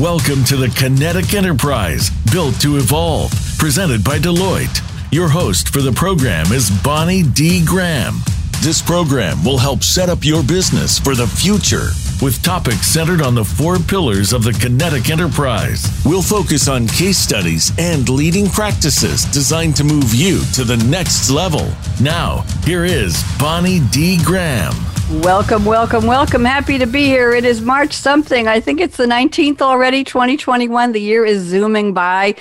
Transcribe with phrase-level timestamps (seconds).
[0.00, 4.82] Welcome to the Kinetic Enterprise, built to evolve, presented by Deloitte.
[5.12, 7.64] Your host for the program is Bonnie D.
[7.64, 8.16] Graham.
[8.60, 11.90] This program will help set up your business for the future
[12.20, 15.86] with topics centered on the four pillars of the Kinetic Enterprise.
[16.04, 21.30] We'll focus on case studies and leading practices designed to move you to the next
[21.30, 21.70] level.
[22.00, 24.18] Now, here is Bonnie D.
[24.24, 24.74] Graham.
[25.10, 26.46] Welcome, welcome, welcome.
[26.46, 27.32] Happy to be here.
[27.32, 28.48] It is March something.
[28.48, 30.92] I think it's the 19th already, 2021.
[30.92, 32.36] The year is zooming by.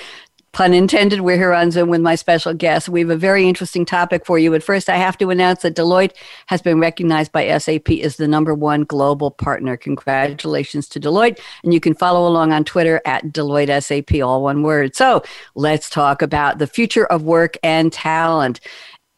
[0.53, 1.21] Pun intended.
[1.21, 2.87] We're here on Zoom with my special guest.
[2.87, 4.51] We have a very interesting topic for you.
[4.51, 6.13] But first, I have to announce that Deloitte
[6.45, 9.75] has been recognized by SAP as the number one global partner.
[9.75, 11.39] Congratulations to Deloitte.
[11.63, 14.95] And you can follow along on Twitter at Deloitte SAP, all one word.
[14.95, 15.23] So
[15.55, 18.59] let's talk about the future of work and talent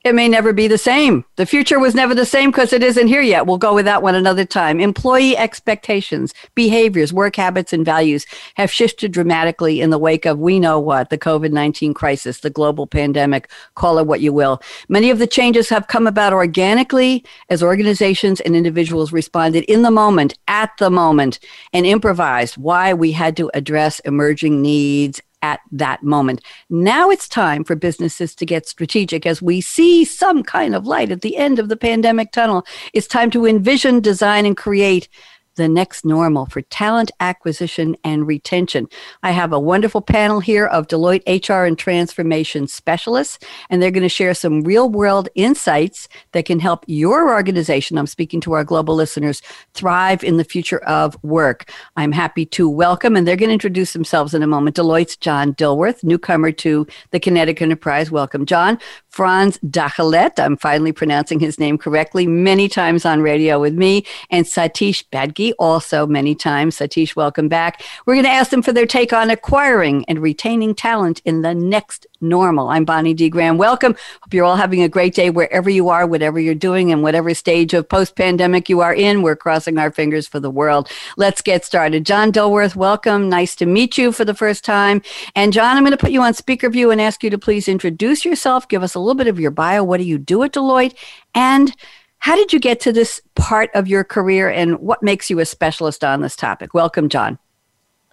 [0.06, 1.26] it may never be the same.
[1.36, 3.48] The future was never the same because it isn't here yet.
[3.48, 4.80] We'll go with that one another time.
[4.80, 10.60] Employee expectations, behaviors, work habits, and values have shifted dramatically in the wake of we
[10.60, 14.62] know what the COVID 19 crisis, the global pandemic, call it what you will.
[14.90, 19.90] Many of the changes have come about organically as organizations and individuals responded in the
[19.90, 21.40] moment, at the moment,
[21.74, 26.42] and improvised why we had to address emerging needs at that moment.
[26.72, 31.12] Now it's time for businesses to get strategic as we see some kind of light
[31.12, 32.66] at the end of the pandemic tunnel.
[32.94, 35.08] It's time to envision, design, and create
[35.56, 38.88] the next normal for talent acquisition and retention.
[39.24, 43.40] I have a wonderful panel here of Deloitte HR and transformation specialists,
[43.70, 47.98] and they're going to share some real world insights that can help your organization.
[47.98, 49.42] I'm speaking to our global listeners
[49.74, 51.72] thrive in the future of work.
[51.96, 54.76] I'm happy to welcome, and they're going to introduce themselves in a moment.
[54.76, 58.12] Deloitte's John Dilworth, newcomer to the Kinetic Enterprise.
[58.12, 58.80] Welcome, John.
[59.10, 64.46] Frans Dagelet, I'm finally pronouncing his name correctly, many times on radio with me, and
[64.46, 66.78] Satish Badgi also many times.
[66.78, 67.84] Satish, welcome back.
[68.06, 71.54] We're going to ask them for their take on acquiring and retaining talent in the
[71.54, 72.70] next normal.
[72.70, 73.30] I'm Bonnie D.
[73.30, 73.58] Graham.
[73.58, 73.96] Welcome.
[74.22, 77.34] Hope you're all having a great day wherever you are, whatever you're doing, and whatever
[77.34, 79.22] stage of post pandemic you are in.
[79.22, 80.90] We're crossing our fingers for the world.
[81.18, 82.06] Let's get started.
[82.06, 83.30] John Dilworth, welcome.
[83.30, 85.02] Nice to meet you for the first time.
[85.36, 87.68] And John, I'm going to put you on speaker view and ask you to please
[87.68, 89.84] introduce yourself, give us a little bit of your bio.
[89.84, 90.96] What do you do at Deloitte?
[91.34, 91.76] And
[92.20, 95.46] how did you get to this part of your career and what makes you a
[95.46, 96.74] specialist on this topic?
[96.74, 97.38] Welcome, John.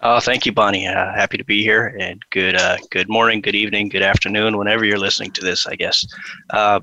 [0.01, 0.85] Oh, thank you, Bonnie.
[0.85, 4.83] Uh, happy to be here, and good uh, good morning, good evening, good afternoon, whenever
[4.83, 5.65] you're listening to this.
[5.65, 6.05] I guess
[6.49, 6.81] uh,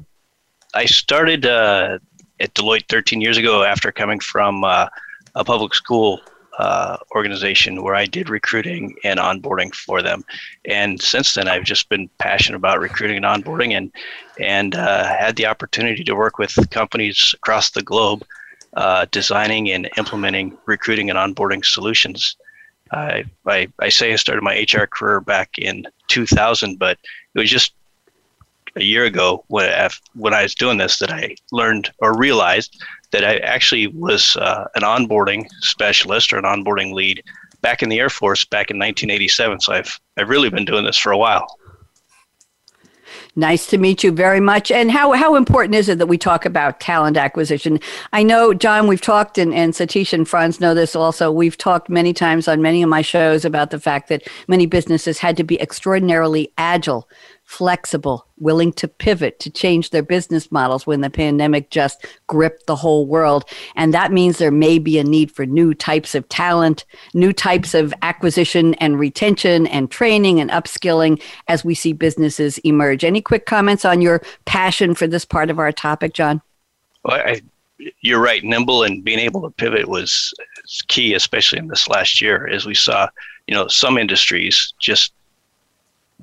[0.74, 1.98] I started uh,
[2.40, 4.88] at Deloitte 13 years ago after coming from uh,
[5.34, 6.20] a public school
[6.58, 10.24] uh, organization where I did recruiting and onboarding for them.
[10.64, 13.92] And since then, I've just been passionate about recruiting and onboarding, and
[14.38, 18.24] and uh, had the opportunity to work with companies across the globe,
[18.74, 22.36] uh, designing and implementing recruiting and onboarding solutions.
[22.92, 26.98] I, I, I say I started my HR career back in 2000, but
[27.34, 27.72] it was just
[28.76, 32.82] a year ago when, when I was doing this that I learned or realized
[33.12, 37.22] that I actually was uh, an onboarding specialist or an onboarding lead
[37.60, 39.60] back in the Air Force back in 1987.
[39.60, 41.46] So I've I've really been doing this for a while.
[43.36, 44.72] Nice to meet you very much.
[44.72, 47.78] And how, how important is it that we talk about talent acquisition?
[48.12, 51.30] I know, John, we've talked, and, and Satish and Frans know this also.
[51.30, 55.18] We've talked many times on many of my shows about the fact that many businesses
[55.18, 57.08] had to be extraordinarily agile
[57.50, 62.76] flexible, willing to pivot, to change their business models when the pandemic just gripped the
[62.76, 63.44] whole world.
[63.74, 67.74] And that means there may be a need for new types of talent, new types
[67.74, 73.02] of acquisition and retention and training and upskilling as we see businesses emerge.
[73.02, 76.40] Any quick comments on your passion for this part of our topic, John?
[77.02, 77.42] Well, I,
[78.00, 78.44] you're right.
[78.44, 80.32] Nimble and being able to pivot was
[80.86, 83.08] key, especially in this last year, as we saw,
[83.48, 85.12] you know, some industries just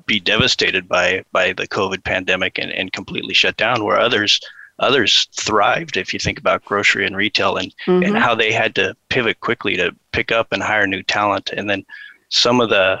[0.08, 4.40] be devastated by by the COVID pandemic and, and completely shut down, where others
[4.80, 5.96] others thrived.
[5.96, 8.02] If you think about grocery and retail and mm-hmm.
[8.02, 11.70] and how they had to pivot quickly to pick up and hire new talent, and
[11.70, 11.84] then
[12.30, 13.00] some of the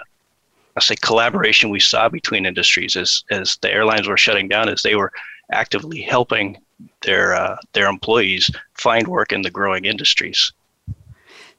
[0.76, 4.82] I say collaboration we saw between industries as as the airlines were shutting down, as
[4.82, 5.12] they were
[5.50, 6.58] actively helping
[7.02, 10.52] their uh, their employees find work in the growing industries.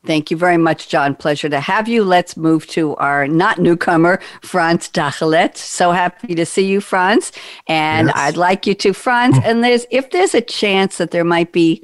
[0.06, 1.14] Thank you very much, John.
[1.14, 2.06] Pleasure to have you.
[2.06, 5.58] Let's move to our not newcomer, Frans Dagelet.
[5.58, 7.34] So happy to see you, Frans.
[7.68, 8.16] And yes.
[8.18, 9.36] I'd like you to, Frans.
[9.36, 9.46] Mm.
[9.46, 11.84] And there's if there's a chance that there might be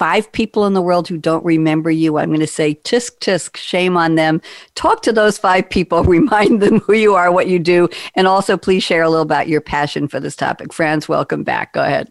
[0.00, 3.56] five people in the world who don't remember you, I'm going to say tisk tisk,
[3.56, 4.42] shame on them.
[4.74, 8.56] Talk to those five people, remind them who you are, what you do, and also
[8.56, 10.72] please share a little about your passion for this topic.
[10.72, 11.72] Frans, welcome back.
[11.72, 12.10] Go ahead.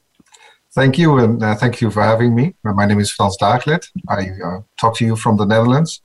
[0.75, 2.56] Thank you, and uh, thank you for having me.
[2.66, 3.88] Uh, my name is Frans Dagelet.
[4.10, 6.02] I uh, talk to you from the Netherlands.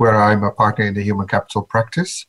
[0.00, 2.26] where I'm a partner in the human capital practice.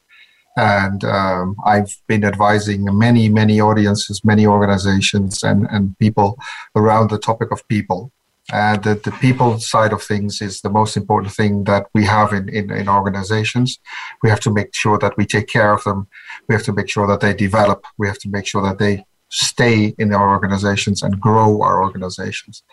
[0.57, 6.37] And um, I've been advising many, many audiences, many organizations, and, and people
[6.75, 8.11] around the topic of people.
[8.51, 12.33] And the, the people side of things is the most important thing that we have
[12.33, 13.79] in, in, in organizations.
[14.21, 16.07] We have to make sure that we take care of them.
[16.49, 17.85] We have to make sure that they develop.
[17.97, 22.63] We have to make sure that they stay in our organizations and grow our organizations.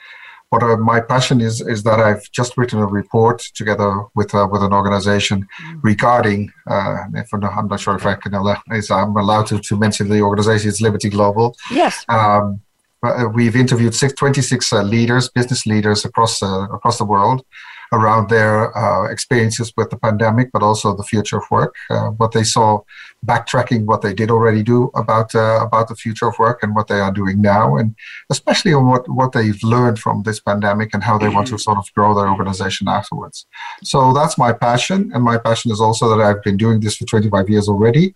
[0.50, 4.48] What uh, my passion is is that I've just written a report together with uh,
[4.50, 5.80] with an organization mm.
[5.82, 6.50] regarding.
[6.66, 9.76] Uh, if I'm, not, I'm not sure if I can allow, I'm allowed to, to
[9.76, 10.70] mention the organization.
[10.70, 11.54] It's Liberty Global.
[11.70, 12.04] Yes.
[12.08, 12.60] Um,
[13.02, 17.44] uh, we've interviewed six, 26 uh, leaders, business leaders across uh, across the world,
[17.92, 22.32] around their uh, experiences with the pandemic, but also the future of work, uh, what
[22.32, 22.80] they saw,
[23.24, 26.88] backtracking what they did already do about uh, about the future of work and what
[26.88, 27.94] they are doing now, and
[28.30, 31.60] especially on what what they've learned from this pandemic and how they want to mm-hmm.
[31.60, 33.46] sort of grow their organization afterwards.
[33.82, 37.04] So that's my passion, and my passion is also that I've been doing this for
[37.04, 38.14] 25 years already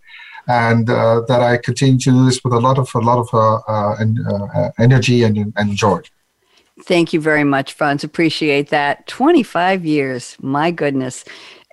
[0.48, 3.28] and uh, that I continue to do this with a lot of a lot of
[3.32, 4.04] uh, uh,
[4.54, 6.00] uh energy and, and joy.
[6.84, 8.04] Thank you very much, Frans.
[8.04, 9.06] Appreciate that.
[9.06, 10.36] 25 years.
[10.40, 11.24] My goodness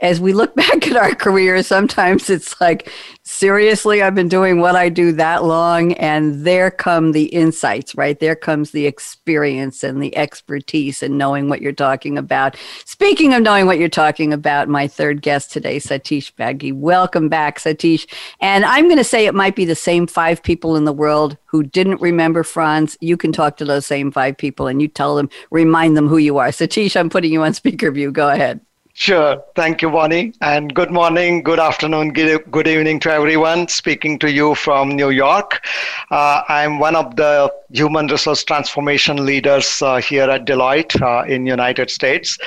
[0.01, 2.91] as we look back at our careers, sometimes it's like,
[3.23, 5.93] seriously, I've been doing what I do that long.
[5.93, 8.19] And there come the insights, right?
[8.19, 12.55] There comes the experience and the expertise and knowing what you're talking about.
[12.85, 16.73] Speaking of knowing what you're talking about, my third guest today, Satish Badgi.
[16.73, 18.07] Welcome back, Satish.
[18.39, 21.37] And I'm going to say it might be the same five people in the world
[21.45, 22.97] who didn't remember Frans.
[23.01, 26.17] You can talk to those same five people and you tell them, remind them who
[26.17, 26.49] you are.
[26.49, 28.11] Satish, I'm putting you on speaker view.
[28.11, 28.61] Go ahead.
[28.99, 29.41] Sure.
[29.55, 30.33] Thank you, Bonnie.
[30.41, 33.69] And good morning, good afternoon, good evening to everyone.
[33.69, 35.65] Speaking to you from New York.
[36.11, 41.45] Uh, I'm one of the human resource transformation leaders uh, here at Deloitte uh, in
[41.45, 42.37] United States.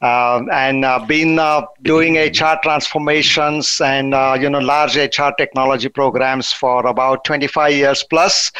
[0.00, 5.88] Um, and uh, been uh, doing HR transformations and uh, you know large HR technology
[5.88, 8.52] programs for about 25 years plus.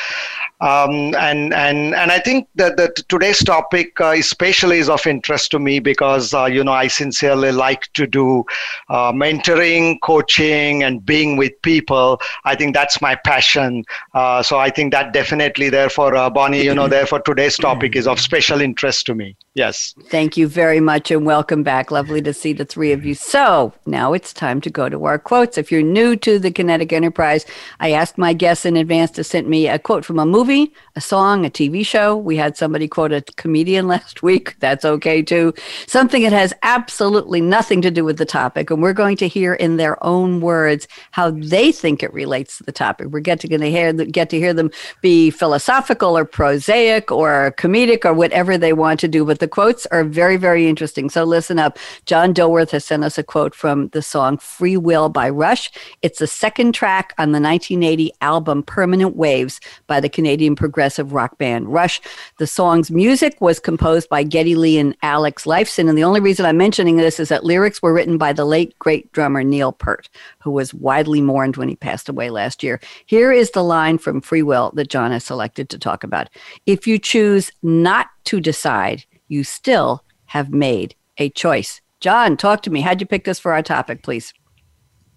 [0.60, 5.50] Um, and and and I think that, that today's topic uh, especially is of interest
[5.50, 8.42] to me because uh, you know I sincerely like to do
[8.88, 12.22] uh, mentoring, coaching, and being with people.
[12.44, 13.84] I think that's my passion.
[14.14, 18.06] Uh, so I think that definitely, therefore, uh, Bonnie, you know, therefore today's topic is
[18.06, 19.36] of special interest to me.
[19.52, 19.94] Yes.
[20.08, 21.90] Thank you very much, and welcome back.
[21.90, 23.14] Lovely to see the three of you.
[23.14, 25.58] So now it's time to go to our quotes.
[25.58, 27.44] If you're new to the Kinetic Enterprise,
[27.78, 30.72] I asked my guests in advance to send me a quote from a movie movie,
[30.94, 32.16] a song, a TV show.
[32.16, 34.54] We had somebody quote a comedian last week.
[34.60, 35.52] That's okay too.
[35.87, 38.70] Something that has absolutely nothing to do with the topic.
[38.70, 42.62] And we're going to hear in their own words how they think it relates to
[42.62, 43.08] the topic.
[43.08, 44.70] We're getting to hear, get to hear them
[45.00, 49.25] be philosophical or prosaic or comedic or whatever they want to do.
[49.25, 51.10] But the quotes are very, very interesting.
[51.10, 51.76] So listen up.
[52.04, 55.72] John Dilworth has sent us a quote from the song Free Will by Rush.
[56.02, 61.14] It's the second track on the 1980 album Permanent Waves by the Canadian Canadian progressive
[61.14, 61.98] rock band Rush.
[62.38, 65.88] The song's music was composed by Geddy Lee and Alex Lifeson.
[65.88, 68.78] And the only reason I'm mentioning this is that lyrics were written by the late
[68.78, 70.10] great drummer Neil Peart,
[70.42, 72.78] who was widely mourned when he passed away last year.
[73.06, 76.28] Here is the line from Free Will that John has selected to talk about.
[76.66, 81.80] If you choose not to decide, you still have made a choice.
[82.00, 82.82] John, talk to me.
[82.82, 84.34] How'd you pick this for our topic, please?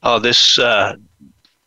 [0.02, 0.96] Oh, this uh,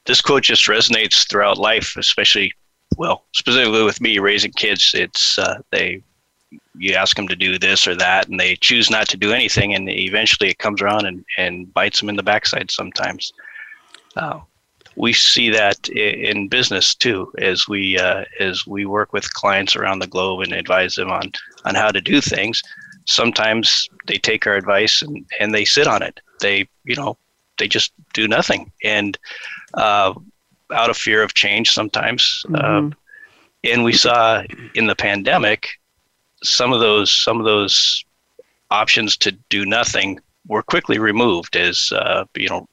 [0.06, 2.50] this quote just resonates throughout life, especially
[2.96, 6.02] well, specifically with me raising kids, it's uh, they
[6.74, 9.74] you ask them to do this or that, and they choose not to do anything,
[9.74, 13.32] and eventually it comes around and, and bites them in the backside sometimes.
[14.16, 14.40] Uh,
[14.96, 20.00] we see that in business too, as we uh, as we work with clients around
[20.00, 21.32] the globe and advise them on
[21.64, 22.62] on how to do things.
[23.06, 26.20] Sometimes they take our advice and, and they sit on it.
[26.40, 27.16] They you know
[27.58, 29.18] they just do nothing, and
[29.74, 30.12] uh,
[30.72, 32.44] out of fear of change sometimes.
[32.48, 32.86] Mm-hmm.
[32.88, 32.90] Uh,
[33.64, 34.42] and we saw
[34.74, 35.68] in the pandemic
[36.42, 38.04] some of those some of those
[38.70, 42.66] options to do nothing were quickly removed as uh, you know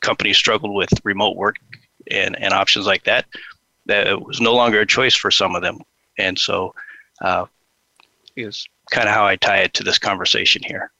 [0.00, 1.56] companies struggled with remote work
[2.10, 3.26] and, and options like that.
[3.86, 5.78] That it was no longer a choice for some of them,
[6.18, 6.74] and so
[7.20, 7.46] uh,
[8.36, 10.90] is kind of how I tie it to this conversation here.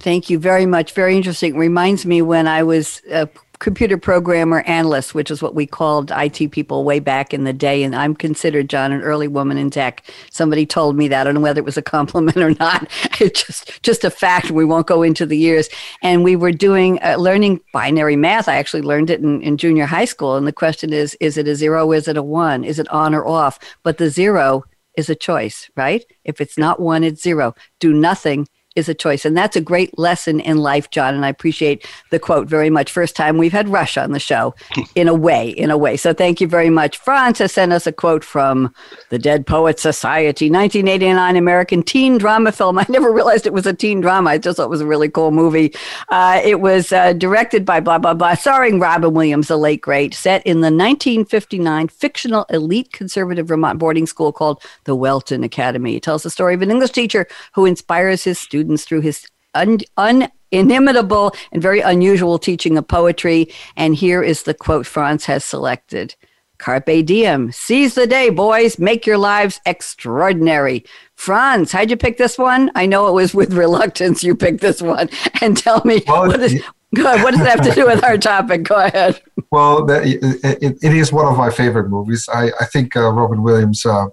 [0.00, 0.92] Thank you very much.
[0.92, 1.56] Very interesting.
[1.56, 3.26] Reminds me when I was uh,
[3.58, 7.82] computer programmer analyst, which is what we called IT people way back in the day.
[7.82, 10.04] And I'm considered, John, an early woman in tech.
[10.30, 11.22] Somebody told me that.
[11.22, 12.88] I don't know whether it was a compliment or not.
[13.20, 14.52] It's just, just a fact.
[14.52, 15.68] We won't go into the years.
[16.02, 18.48] And we were doing, uh, learning binary math.
[18.48, 20.36] I actually learned it in, in junior high school.
[20.36, 21.90] And the question is, is it a zero?
[21.90, 22.62] Is it a one?
[22.62, 23.58] Is it on or off?
[23.82, 24.64] But the zero
[24.96, 26.04] is a choice, right?
[26.24, 27.54] If it's not one, it's zero.
[27.80, 28.46] Do nothing
[28.78, 29.24] is a choice.
[29.24, 31.14] And that's a great lesson in life, John.
[31.14, 32.90] And I appreciate the quote very much.
[32.90, 34.54] First time we've had Rush on the show
[34.94, 35.96] in a way, in a way.
[35.96, 36.96] So thank you very much.
[36.96, 38.72] Franz has sent us a quote from
[39.10, 42.78] the Dead Poet Society, 1989 American teen drama film.
[42.78, 44.30] I never realized it was a teen drama.
[44.30, 45.74] I just thought it was a really cool movie.
[46.08, 50.14] Uh, it was uh, directed by blah, blah, blah, starring Robin Williams, the late great,
[50.14, 55.96] set in the 1959 fictional elite conservative Vermont boarding school called the Welton Academy.
[55.96, 59.78] It tells the story of an English teacher who inspires his students through his un,
[59.96, 63.48] un inimitable and very unusual teaching of poetry.
[63.76, 66.14] And here is the quote Frans has selected.
[66.58, 67.52] Carpe diem.
[67.52, 68.80] Seize the day, boys.
[68.80, 70.84] Make your lives extraordinary.
[71.14, 72.70] Frans, how'd you pick this one?
[72.74, 75.08] I know it was with reluctance you picked this one.
[75.40, 76.60] And tell me, well, what, is,
[76.94, 77.22] Good.
[77.22, 78.64] What does that have to do with our topic?
[78.64, 79.20] Go ahead.
[79.52, 82.28] Well, it, it, it is one of my favorite movies.
[82.32, 84.06] I, I think uh, Robin Williams uh,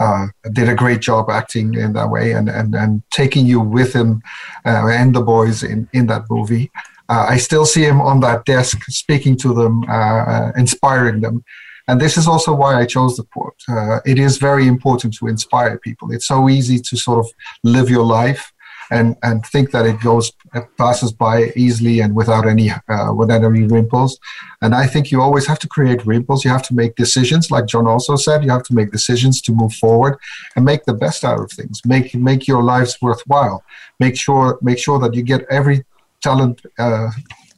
[0.00, 3.92] uh, did a great job acting in that way and, and, and taking you with
[3.92, 4.22] him
[4.64, 6.70] uh, and the boys in, in that movie.
[7.08, 11.44] Uh, I still see him on that desk speaking to them, uh, inspiring them.
[11.86, 13.60] And this is also why I chose the quote.
[14.06, 16.12] it is very important to inspire people.
[16.12, 17.28] It's so easy to sort of
[17.64, 18.52] live your life
[18.90, 23.44] and and think that it goes it passes by easily and without any uh, without
[23.44, 24.18] any ripples.
[24.62, 26.44] And I think you always have to create ripples.
[26.44, 28.42] You have to make decisions, like John also said.
[28.42, 30.18] You have to make decisions to move forward
[30.56, 31.80] and make the best out of things.
[31.84, 33.62] Make make your lives worthwhile.
[34.00, 35.84] Make sure make sure that you get every
[36.20, 37.10] talent uh,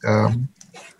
[0.05, 0.49] um,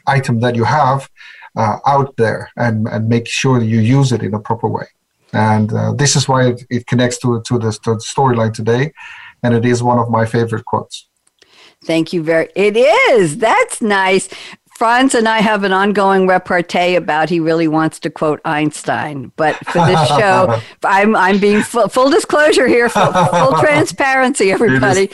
[0.07, 1.09] item that you have
[1.55, 4.87] uh, out there and and make sure you use it in a proper way.
[5.31, 8.93] And uh, this is why it, it connects to to the, to the storyline today
[9.43, 11.09] and it is one of my favorite quotes.
[11.85, 12.49] Thank you very.
[12.55, 13.37] It is.
[13.37, 14.29] That's nice.
[14.75, 19.31] Frans and I have an ongoing repartee about he really wants to quote Einstein.
[19.35, 25.09] But for this show, I'm, I'm being full, full disclosure here, full, full transparency, everybody.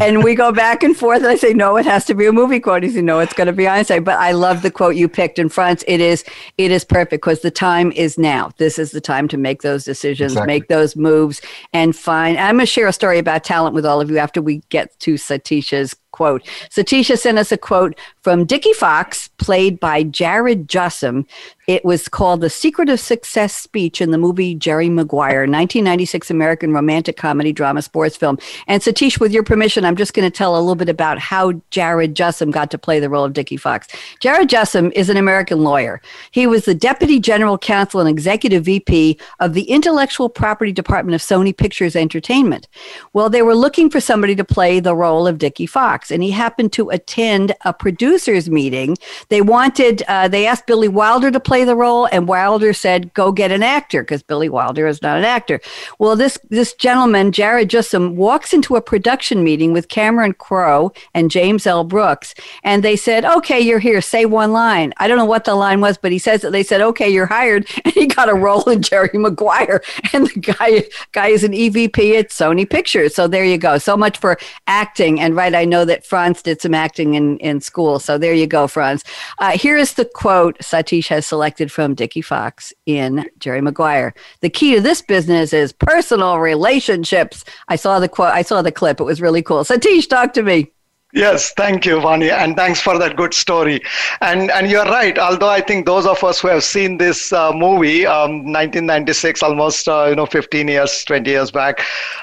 [0.00, 1.18] And we go back and forth.
[1.18, 2.82] And I say, no, it has to be a movie quote.
[2.82, 4.04] He said, no, it's going to be Einstein.
[4.04, 5.38] But I love the quote you picked.
[5.38, 6.24] And Frans, it is,
[6.56, 8.52] it is perfect because the time is now.
[8.56, 10.46] This is the time to make those decisions, exactly.
[10.46, 11.42] make those moves,
[11.74, 12.38] and find.
[12.38, 14.98] I'm going to share a story about talent with all of you after we get
[15.00, 16.44] to Satish's quote.
[16.70, 21.26] Satisha sent us a quote from Dickie Fox, played by Jared Jussim,
[21.66, 26.72] it was called The Secret of Success speech in the movie Jerry Maguire, 1996 American
[26.72, 28.38] romantic comedy drama sports film.
[28.66, 31.52] And Satish, with your permission, I'm just going to tell a little bit about how
[31.70, 33.88] Jared Jussim got to play the role of Dickie Fox.
[34.20, 36.02] Jared Jussim is an American lawyer.
[36.32, 41.22] He was the Deputy General Counsel and Executive VP of the Intellectual Property Department of
[41.22, 42.68] Sony Pictures Entertainment.
[43.14, 46.30] Well, they were looking for somebody to play the role of Dickie Fox, and he
[46.30, 48.96] happened to attend a producers meeting.
[49.30, 53.14] They wanted, uh, they asked Billy Wilder to play play the role, and Wilder said,
[53.14, 55.60] "Go get an actor," because Billy Wilder is not an actor.
[56.00, 61.30] Well, this this gentleman, Jared Jussim, walks into a production meeting with Cameron Crowe and
[61.30, 61.84] James L.
[61.84, 62.34] Brooks,
[62.64, 64.00] and they said, "Okay, you're here.
[64.00, 66.64] Say one line." I don't know what the line was, but he says that they
[66.64, 69.80] said, "Okay, you're hired," and he got a role in Jerry Maguire,
[70.12, 70.82] and the guy
[71.12, 73.14] guy is an EVP at Sony Pictures.
[73.14, 73.78] So there you go.
[73.78, 77.60] So much for acting, and right, I know that Frans did some acting in in
[77.60, 78.00] school.
[78.00, 79.04] So there you go, Frans.
[79.38, 84.14] Uh, here is the quote Satish has selected from Dickie Fox in Jerry Maguire.
[84.40, 87.44] The key to this business is personal relationships.
[87.68, 89.00] I saw the quote, I saw the clip.
[89.00, 89.62] It was really cool.
[89.64, 90.70] Satish, talk to me.
[91.14, 93.80] Yes, thank you, Vani, and thanks for that good story.
[94.20, 95.16] And and you're right.
[95.16, 99.86] Although I think those of us who have seen this uh, movie, um, 1996, almost
[99.86, 101.82] uh, you know 15 years, 20 years back,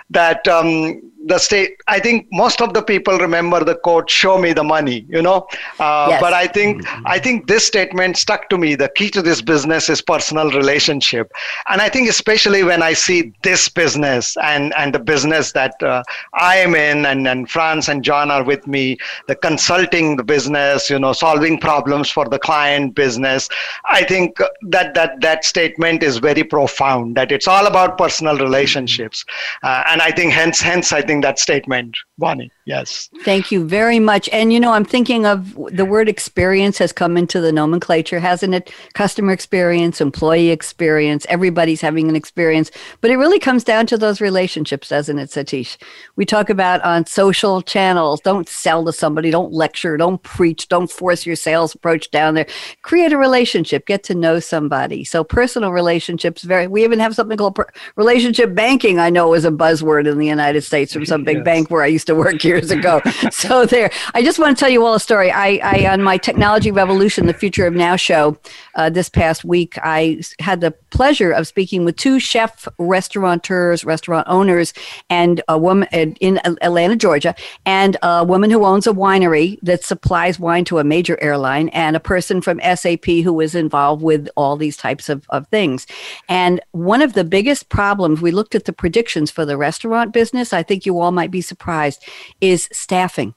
[0.10, 4.54] that um, the state i think most of the people remember the quote show me
[4.54, 5.48] the money you know?
[5.80, 6.22] Uh, yes.
[6.22, 7.08] but i think mm-hmm.
[7.08, 8.76] i think this statement stuck to me.
[8.76, 11.32] The key to this business is personal relationship.
[11.70, 16.04] And i think especially when i see this business and and the business that uh,
[16.34, 18.98] i am in and and frans and john are with me
[19.28, 23.50] the consulting the business you know solving problems for the client business
[23.86, 24.38] i think
[24.76, 29.26] that that that statement is very profound that it's all about personal relationships.
[29.64, 32.50] Uh, and i think hence hence i think that statement, Bonnie.
[32.66, 33.10] Yes.
[33.24, 34.30] Thank you very much.
[34.30, 38.54] And you know, I'm thinking of the word experience has come into the nomenclature, hasn't
[38.54, 38.72] it?
[38.94, 42.72] Customer experience, employee experience, everybody's having an experience.
[43.02, 45.76] But it really comes down to those relationships, doesn't it, Satish?
[46.16, 50.90] We talk about on social channels don't sell to somebody, don't lecture, don't preach, don't
[50.90, 52.48] force your sales approach down there.
[52.84, 55.04] Create a relationship, get to know somebody.
[55.04, 59.46] So personal relationships, very, we even have something called per- relationship banking, I know is
[59.46, 61.46] a buzzword in the United States from some big yes.
[61.46, 63.02] bank where I used to work years ago.
[63.32, 65.32] so there, I just want to tell you all a story.
[65.32, 68.38] I, I on my Technology Revolution, the Future of Now show
[68.76, 74.28] uh, this past week, I had the pleasure of speaking with two chef restaurateurs, restaurant
[74.30, 74.74] owners,
[75.10, 77.34] and a woman in Atlanta, Georgia,
[77.66, 81.96] and a woman who owns a winery that supplies wine to a major airline, and
[81.96, 85.88] a person from SAP who was involved with all these types of, of things.
[86.30, 90.54] And one of the biggest problems, we looked at the predictions for the restaurant business.
[90.54, 92.04] I think you all might be surprised,
[92.40, 93.34] is staffing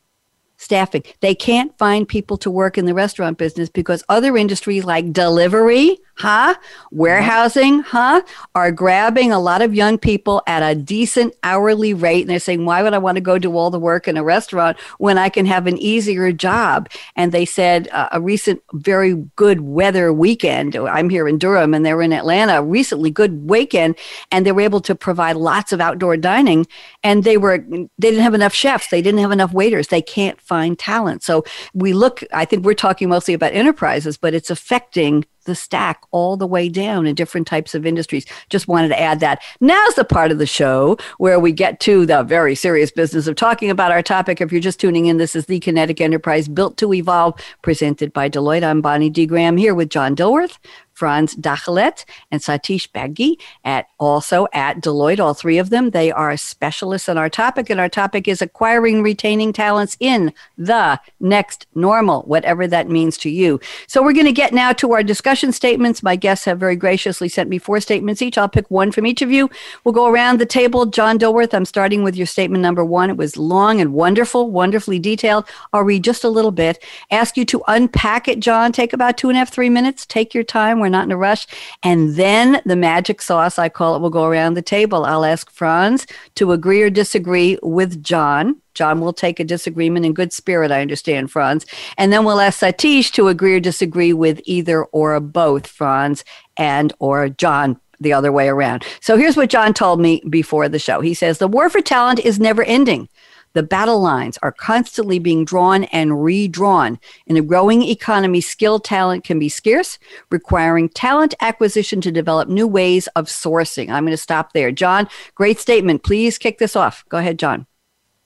[0.57, 1.03] staffing.
[1.21, 5.99] They can't find people to work in the restaurant business because other industries like delivery,
[6.17, 6.55] huh?
[6.91, 8.23] Warehousing, huh?
[8.55, 12.23] Are grabbing a lot of young people at a decent hourly rate.
[12.23, 14.25] And they're saying, why would I want to go do all the work in a
[14.25, 16.89] restaurant when I can have an easier job?
[17.17, 20.77] And they said uh, a recent very good weather weekend.
[20.77, 23.97] I'm here in Durham and they were in Atlanta, recently good weekend.
[24.31, 26.67] And they were able to provide lots of outdoor dining.
[27.03, 28.89] And they were, they didn't have enough chefs.
[28.89, 29.89] They didn't have enough waiters.
[29.89, 31.23] They can't find talent.
[31.23, 36.03] So we look, I think we're talking mostly about enterprises, but it's affecting the stack
[36.11, 38.27] all the way down in different types of industries.
[38.49, 39.43] Just wanted to add that.
[39.61, 43.37] Now's the part of the show where we get to the very serious business of
[43.37, 44.41] talking about our topic.
[44.41, 48.29] If you're just tuning in, this is the Kinetic Enterprise Built to Evolve, presented by
[48.29, 48.65] Deloitte.
[48.65, 49.27] I'm Bonnie D.
[49.27, 50.59] Graham here with John Dilworth,
[50.95, 55.91] Frans Dagelet, and Satish Badgi at also at Deloitte, all three of them.
[55.91, 61.01] They are specialists in our topic, and our topic is acquiring retaining talents in the
[61.21, 63.61] next normal, whatever that means to you.
[63.87, 66.03] So we're going to get now to our discussion statements.
[66.03, 68.39] My guests have very graciously sent me four statements each.
[68.39, 69.51] I'll pick one from each of you.
[69.83, 70.87] We'll go around the table.
[70.87, 73.11] John Dilworth, I'm starting with your statement number one.
[73.11, 75.47] It was long and wonderful, wonderfully detailed.
[75.73, 76.83] I'll read just a little bit.
[77.11, 78.71] Ask you to unpack it, John.
[78.71, 80.07] Take about two and a half, three minutes.
[80.07, 81.47] Take your time we're not in a rush.
[81.83, 85.07] And then the magic sauce, I call it, will go around the table.
[85.07, 88.61] I'll ask Frans to agree or disagree with John.
[88.75, 91.65] John will take a disagreement in good spirit, I understand, Frans.
[91.97, 96.23] And then we'll ask Satish to agree or disagree with either or both Franz
[96.59, 98.85] and or John the other way around.
[99.01, 101.01] So here's what John told me before the show.
[101.01, 103.09] He says, The war for talent is never ending.
[103.55, 106.99] The battle lines are constantly being drawn and redrawn.
[107.27, 109.99] In a growing economy, skilled talent can be scarce,
[110.31, 113.91] requiring talent acquisition to develop new ways of sourcing.
[113.91, 114.73] I'm going to stop there.
[114.73, 116.03] John, great statement.
[116.03, 117.05] Please kick this off.
[117.09, 117.67] Go ahead, John.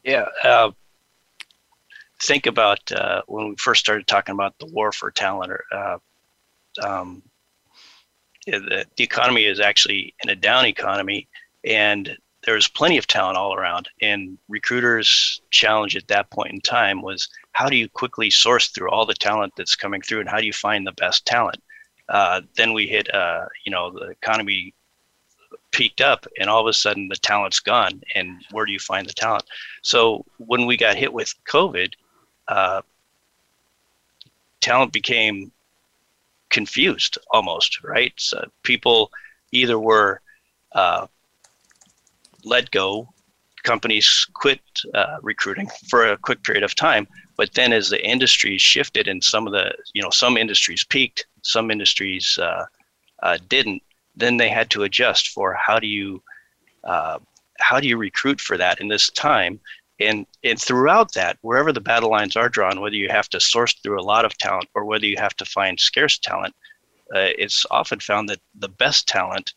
[0.02, 0.28] Yeah.
[0.42, 0.70] Uh,
[2.22, 5.52] think about uh, when we first started talking about the war for talent.
[5.70, 5.98] Uh,
[6.82, 7.22] um,
[8.46, 11.28] the, the economy is actually in a down economy,
[11.64, 12.16] and
[12.48, 13.90] there's plenty of talent all around.
[14.00, 18.88] And recruiters' challenge at that point in time was how do you quickly source through
[18.90, 21.62] all the talent that's coming through, and how do you find the best talent?
[22.08, 24.72] Uh, then we hit, uh, you know, the economy
[25.72, 28.00] peaked up, and all of a sudden the talent's gone.
[28.14, 29.44] And where do you find the talent?
[29.82, 31.92] So when we got hit with COVID,
[32.48, 32.80] uh,
[34.62, 35.52] talent became
[36.48, 38.14] confused almost, right?
[38.16, 39.12] So people
[39.52, 40.22] either were
[40.72, 41.08] uh,
[42.44, 43.09] let go,
[43.64, 44.61] companies quit
[44.94, 47.07] uh, recruiting for a quick period of time.
[47.37, 51.27] But then, as the industry shifted, and some of the you know some industries peaked,
[51.42, 52.66] some industries uh,
[53.22, 53.83] uh, didn't,
[54.16, 56.22] then they had to adjust for how do you
[56.85, 57.18] uh,
[57.61, 59.61] how do you recruit for that in this time.
[60.01, 63.74] And, and throughout that, wherever the battle lines are drawn, whether you have to source
[63.74, 66.55] through a lot of talent or whether you have to find scarce talent,
[67.14, 69.55] uh, it's often found that the best talent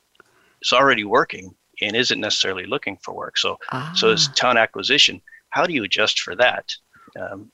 [0.62, 3.38] is already working and isn't necessarily looking for work.
[3.38, 3.92] So, ah.
[3.96, 5.22] so it's talent acquisition.
[5.50, 6.76] How do you adjust for that?
[7.20, 7.52] Um,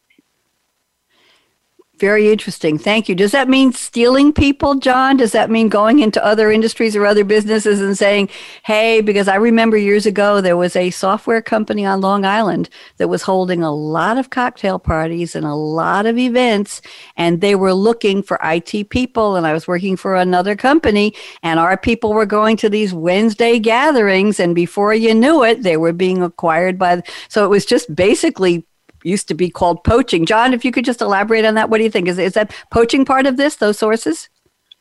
[1.99, 2.77] very interesting.
[2.77, 3.15] Thank you.
[3.15, 5.17] Does that mean stealing people, John?
[5.17, 8.29] Does that mean going into other industries or other businesses and saying,
[8.63, 13.09] hey, because I remember years ago there was a software company on Long Island that
[13.09, 16.81] was holding a lot of cocktail parties and a lot of events,
[17.15, 19.35] and they were looking for IT people.
[19.35, 23.59] And I was working for another company, and our people were going to these Wednesday
[23.59, 27.01] gatherings, and before you knew it, they were being acquired by.
[27.29, 28.65] So it was just basically
[29.07, 30.25] used to be called poaching.
[30.25, 32.07] John, if you could just elaborate on that, what do you think?
[32.07, 34.29] Is, is that poaching part of this, those sources?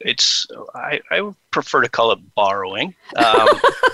[0.01, 2.95] It's, I, I prefer to call it borrowing.
[3.17, 3.49] Um,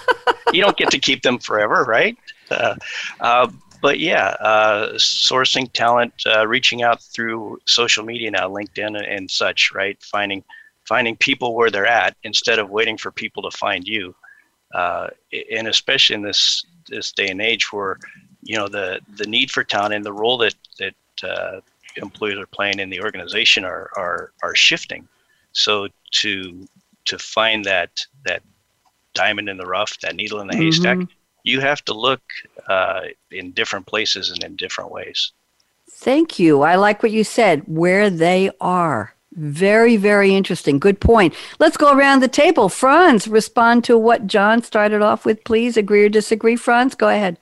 [0.53, 2.17] you don't get to keep them forever, right?
[2.51, 2.75] Uh,
[3.21, 3.49] uh,
[3.81, 9.73] but yeah, uh, sourcing talent, uh, reaching out through social media now, LinkedIn and such,
[9.73, 10.01] right?
[10.03, 10.45] Finding
[10.85, 14.15] finding people where they're at instead of waiting for people to find you.
[14.75, 15.09] Uh,
[15.55, 17.99] and especially in this this day and age where
[18.43, 21.61] you know the the need for talent and the role that that uh,
[21.97, 25.09] employees are playing in the organization are are are shifting.
[25.53, 26.67] So to
[27.05, 28.43] to find that that
[29.15, 30.63] diamond in the rough, that needle in the mm-hmm.
[30.63, 30.99] haystack,
[31.45, 32.23] you have to look
[32.69, 35.33] uh, in different places and in different ways.
[35.91, 36.63] Thank you.
[36.63, 37.63] I like what you said.
[37.67, 40.79] Where they are Very, very interesting.
[40.79, 41.35] Good point.
[41.59, 42.69] Let's go around the table.
[42.69, 45.77] Frans, respond to what John started off with, please.
[45.77, 46.95] Agree or disagree, Frans?
[46.95, 47.39] Go ahead.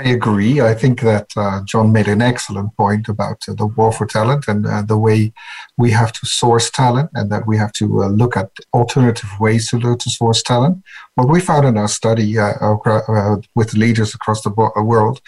[0.00, 0.60] I agree.
[0.60, 4.48] I think that uh, John made an excellent point about uh, the war for talent
[4.48, 5.32] and uh, the way
[5.78, 9.70] we have to source talent and that we have to uh, look at alternative ways
[9.70, 10.82] to, to source talent.
[11.14, 15.20] What we found in our study uh, uh, with leaders across the world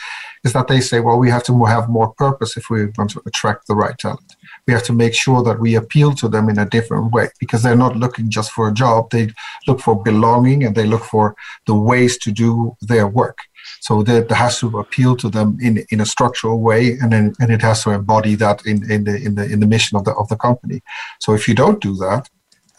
[0.42, 3.22] is that they say, well, we have to have more purpose if we want to
[3.24, 4.35] attract the right talent.
[4.66, 7.62] We have to make sure that we appeal to them in a different way because
[7.62, 9.10] they're not looking just for a job.
[9.10, 9.28] They
[9.66, 13.38] look for belonging and they look for the ways to do their work.
[13.80, 17.50] So that has to appeal to them in, in a structural way, and then, and
[17.50, 20.12] it has to embody that in, in the in the in the mission of the
[20.14, 20.82] of the company.
[21.20, 22.28] So if you don't do that,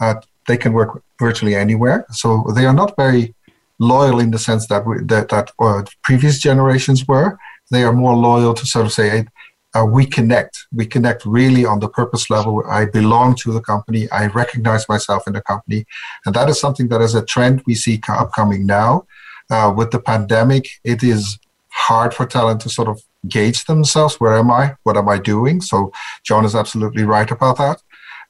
[0.00, 0.14] uh,
[0.46, 2.06] they can work virtually anywhere.
[2.10, 3.34] So they are not very
[3.78, 7.38] loyal in the sense that we, that that uh, previous generations were.
[7.70, 9.26] They are more loyal to sort of say.
[9.74, 10.66] Uh, we connect.
[10.72, 12.62] We connect really on the purpose level.
[12.68, 14.10] I belong to the company.
[14.10, 15.84] I recognize myself in the company,
[16.24, 19.06] and that is something that is a trend we see upcoming now
[19.50, 21.38] uh, with the pandemic, it is
[21.70, 24.20] hard for talent to sort of gauge themselves.
[24.20, 24.74] Where am I?
[24.82, 25.60] What am I doing?
[25.60, 25.92] So
[26.24, 27.80] John is absolutely right about that.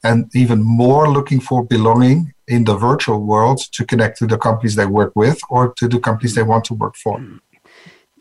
[0.03, 4.75] And even more looking for belonging in the virtual world to connect to the companies
[4.75, 7.21] they work with or to the companies they want to work for.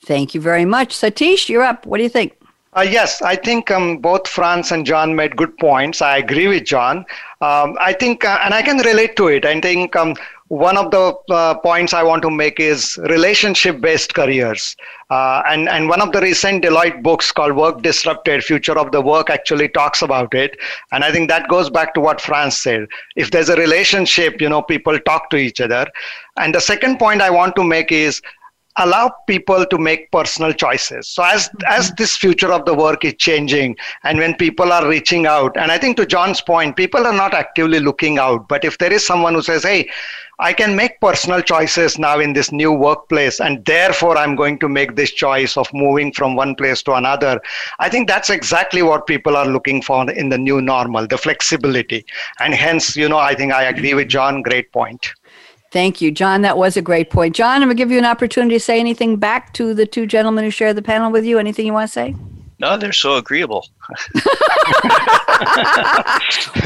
[0.05, 0.95] Thank you very much.
[0.97, 1.87] Satish, you're up.
[1.87, 2.38] What do you think?
[2.79, 6.01] Uh, yes, I think um, both Frans and John made good points.
[6.01, 6.99] I agree with John.
[7.41, 9.45] Um, I think, uh, and I can relate to it.
[9.45, 10.15] I think um,
[10.47, 14.77] one of the uh, points I want to make is relationship based careers.
[15.11, 19.01] Uh, and, and one of the recent Deloitte books called Work Disrupted Future of the
[19.01, 20.57] Work actually talks about it.
[20.93, 22.87] And I think that goes back to what Frans said.
[23.17, 25.89] If there's a relationship, you know, people talk to each other.
[26.37, 28.23] And the second point I want to make is
[28.79, 31.95] allow people to make personal choices so as as mm-hmm.
[31.99, 35.79] this future of the work is changing and when people are reaching out and i
[35.79, 39.35] think to john's point people are not actively looking out but if there is someone
[39.35, 39.89] who says hey
[40.41, 44.69] I can make personal choices now in this new workplace, and therefore I'm going to
[44.69, 47.41] make this choice of moving from one place to another.
[47.81, 52.07] I think that's exactly what people are looking for in the new normal the flexibility.
[52.39, 54.43] And hence, you know, I think I agree with John.
[54.43, 55.13] Great point.
[55.71, 56.43] Thank you, John.
[56.43, 57.37] That was a great point.
[57.37, 60.07] John, I'm going to give you an opportunity to say anything back to the two
[60.07, 61.39] gentlemen who shared the panel with you.
[61.39, 62.15] Anything you want to say?
[62.59, 63.69] No, they're so agreeable.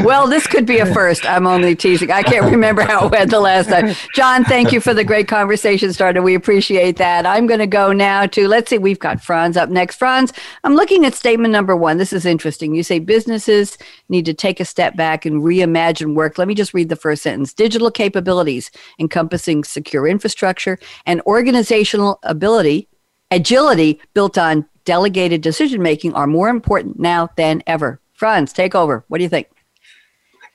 [0.05, 1.27] well, this could be a first.
[1.27, 2.11] I'm only teasing.
[2.11, 3.95] I can't remember how it went the last time.
[4.15, 6.23] John, thank you for the great conversation starter.
[6.23, 7.27] We appreciate that.
[7.27, 9.97] I'm going to go now to, let's see, we've got Frans up next.
[9.97, 10.33] Frans,
[10.65, 11.99] I'm looking at statement number one.
[11.99, 12.75] This is interesting.
[12.75, 16.39] You say businesses need to take a step back and reimagine work.
[16.39, 22.89] Let me just read the first sentence digital capabilities encompassing secure infrastructure and organizational ability
[23.33, 28.02] agility built on delegated decision making are more important now than ever.
[28.23, 29.05] Frans, take over.
[29.09, 29.49] What do you think?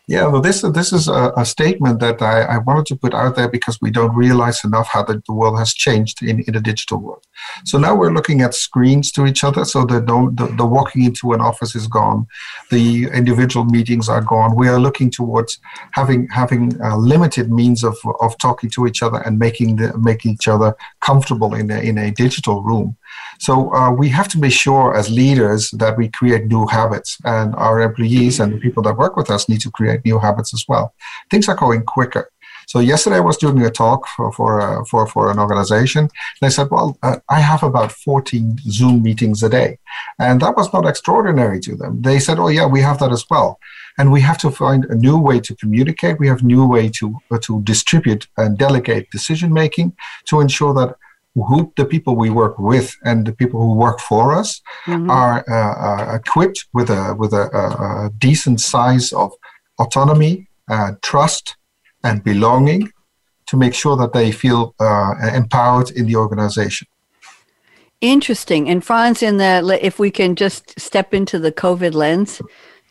[0.08, 3.36] Yeah, well, this this is a, a statement that I, I, wanted to put out
[3.36, 6.62] there because we don't realize enough how the, the world has changed in, in the
[6.62, 7.26] digital world.
[7.66, 11.34] So now we're looking at screens to each other, so the, the, the walking into
[11.34, 12.26] an office is gone,
[12.72, 14.56] the individual meetings are gone.
[14.56, 15.60] We are looking towards
[15.92, 20.48] having having limited means of, of talking to each other and making the, making each
[20.48, 22.96] other comfortable in a, in a digital room.
[23.40, 27.56] So uh, we have to be sure as leaders that we create new habits, and
[27.56, 30.66] our employees and the people that work with us need to create new habits as
[30.68, 30.94] well.
[31.30, 32.32] Things are going quicker.
[32.68, 36.44] So yesterday I was doing a talk for for uh, for, for an organization, and
[36.44, 39.80] I said, "Well, uh, I have about 14 Zoom meetings a day,"
[40.20, 42.02] and that was not extraordinary to them.
[42.02, 43.60] They said, "Oh yeah, we have that as well."
[43.98, 46.20] and we have to find a new way to communicate.
[46.20, 49.94] We have new way to uh, to distribute and delegate decision making
[50.26, 50.96] to ensure that
[51.44, 55.10] who the people we work with and the people who work for us mm-hmm.
[55.10, 59.32] are uh, uh, equipped with a with a, a, a decent size of
[59.80, 61.56] autonomy, uh, trust,
[62.04, 62.92] and belonging
[63.48, 66.88] to make sure that they feel uh, empowered in the organization.
[68.02, 68.70] Interesting.
[68.70, 72.42] And Frans, in the if we can just step into the COVID lens,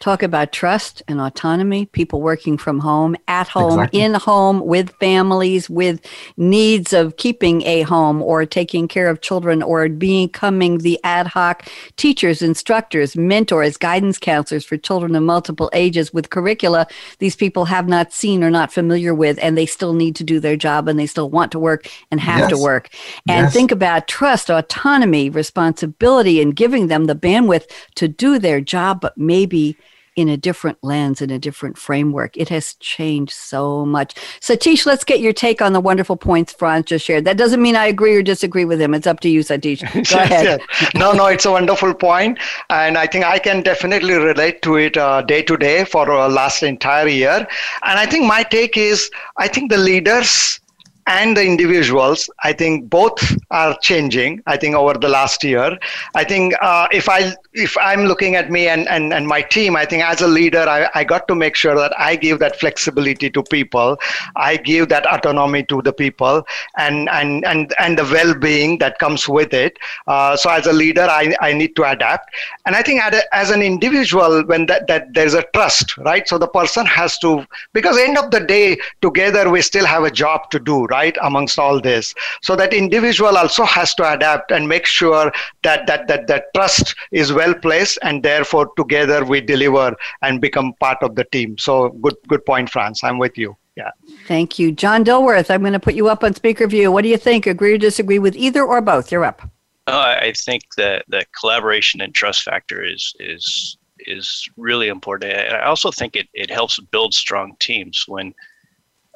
[0.00, 4.00] talk about trust and autonomy, people working from home, at home, exactly.
[4.00, 6.04] in home, with families, with
[6.36, 11.68] needs of keeping a home or taking care of children or becoming the ad hoc
[11.96, 16.86] teachers, instructors, mentors, guidance counselors for children of multiple ages with curricula
[17.18, 20.40] these people have not seen or not familiar with, and they still need to do
[20.40, 22.50] their job and they still want to work and have yes.
[22.50, 22.88] to work.
[23.28, 23.52] And yes.
[23.52, 29.16] think about trust, autonomy, responsibility, and giving them the bandwidth to do their job, but
[29.16, 29.76] maybe
[30.16, 32.36] in a different lens, in a different framework.
[32.36, 34.14] It has changed so much.
[34.40, 37.26] Satish, let's get your take on the wonderful points Frans just shared.
[37.26, 38.94] That doesn't mean I agree or disagree with him.
[38.94, 39.82] It's up to you, Satish.
[40.10, 40.62] Go ahead.
[40.94, 42.38] no, no, it's a wonderful point,
[42.70, 46.28] and I think I can definitely relate to it uh, day to day for uh,
[46.28, 47.46] last entire year.
[47.84, 50.60] And I think my take is, I think the leaders
[51.06, 55.78] and the individuals i think both are changing i think over the last year.
[56.14, 59.76] I think uh, if i if i'm looking at me and, and and my team
[59.76, 62.58] i think as a leader I, I got to make sure that i give that
[62.58, 63.98] flexibility to people.
[64.34, 66.42] I give that autonomy to the people
[66.76, 69.78] and and and and the well-being that comes with it.
[70.06, 72.34] Uh, so as a leader I, I need to adapt.
[72.64, 73.00] And i think
[73.32, 76.26] as an individual when that, that there's a trust right?
[76.28, 80.10] So the person has to because end of the day together we still have a
[80.10, 82.14] job to do right right amongst all this.
[82.42, 85.32] So that individual also has to adapt and make sure
[85.62, 89.86] that that that, that trust is well placed and therefore together we deliver
[90.22, 91.58] and become part of the team.
[91.58, 93.56] So good good point frans i'm with you.
[93.76, 93.90] Yeah.
[94.26, 94.72] Thank you.
[94.72, 96.90] John dilworth i'm going to put you up on speaker view.
[96.92, 97.46] What do you think?
[97.46, 99.12] Agree or disagree with either or both?
[99.12, 99.42] You're up.
[99.86, 105.32] Uh, I think that the collaboration and trust factor is is is really important.
[105.32, 108.34] I also think it, it helps build strong teams when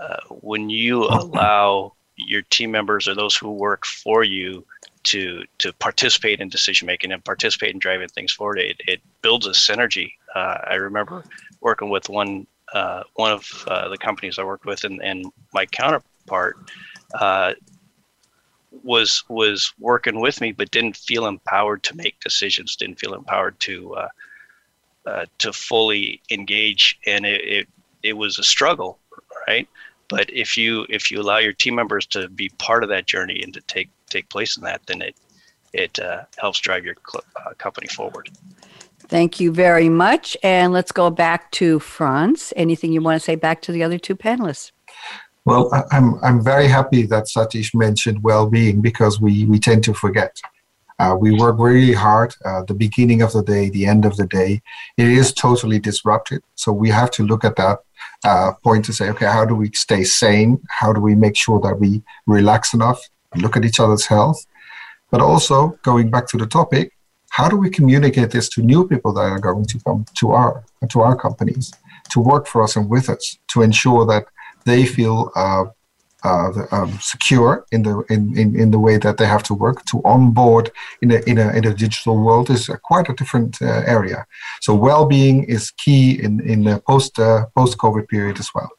[0.00, 4.64] uh, when you allow your team members or those who work for you
[5.02, 9.46] to to participate in decision making and participate in driving things forward, it, it builds
[9.46, 10.12] a synergy.
[10.34, 11.24] Uh, I remember
[11.60, 15.66] working with one uh, one of uh, the companies I worked with, and, and my
[15.66, 16.56] counterpart
[17.14, 17.54] uh,
[18.84, 22.76] was was working with me, but didn't feel empowered to make decisions.
[22.76, 23.96] Didn't feel empowered to
[25.06, 27.68] uh, to fully engage, and it, it
[28.02, 28.98] it was a struggle,
[29.46, 29.68] right?
[30.10, 33.40] But if you if you allow your team members to be part of that journey
[33.42, 35.16] and to take take place in that, then it
[35.72, 38.28] it uh, helps drive your cl- uh, company forward.
[39.08, 40.36] Thank you very much.
[40.42, 42.52] And let's go back to Frans.
[42.56, 44.72] Anything you want to say back to the other two panelists?
[45.44, 49.94] Well, I'm, I'm very happy that Satish mentioned well being because we, we tend to
[49.94, 50.36] forget.
[51.00, 54.26] Uh, we work really hard, uh, the beginning of the day, the end of the
[54.26, 54.60] day.
[54.98, 56.42] It is totally disrupted.
[56.56, 57.78] So we have to look at that
[58.24, 60.60] uh, point to say, okay, how do we stay sane?
[60.68, 63.00] How do we make sure that we relax enough,
[63.36, 64.44] look at each other's health?
[65.10, 66.92] But also, going back to the topic,
[67.30, 70.64] how do we communicate this to new people that are going to come to our
[70.88, 71.72] to our companies
[72.10, 74.26] to work for us and with us to ensure that
[74.64, 75.64] they feel uh,
[76.24, 79.84] uh, um, secure in the in, in, in the way that they have to work
[79.86, 80.70] to onboard
[81.02, 84.26] in a in a, in a digital world is quite a different uh, area.
[84.60, 88.70] So well-being is key in in the post uh, post COVID period as well.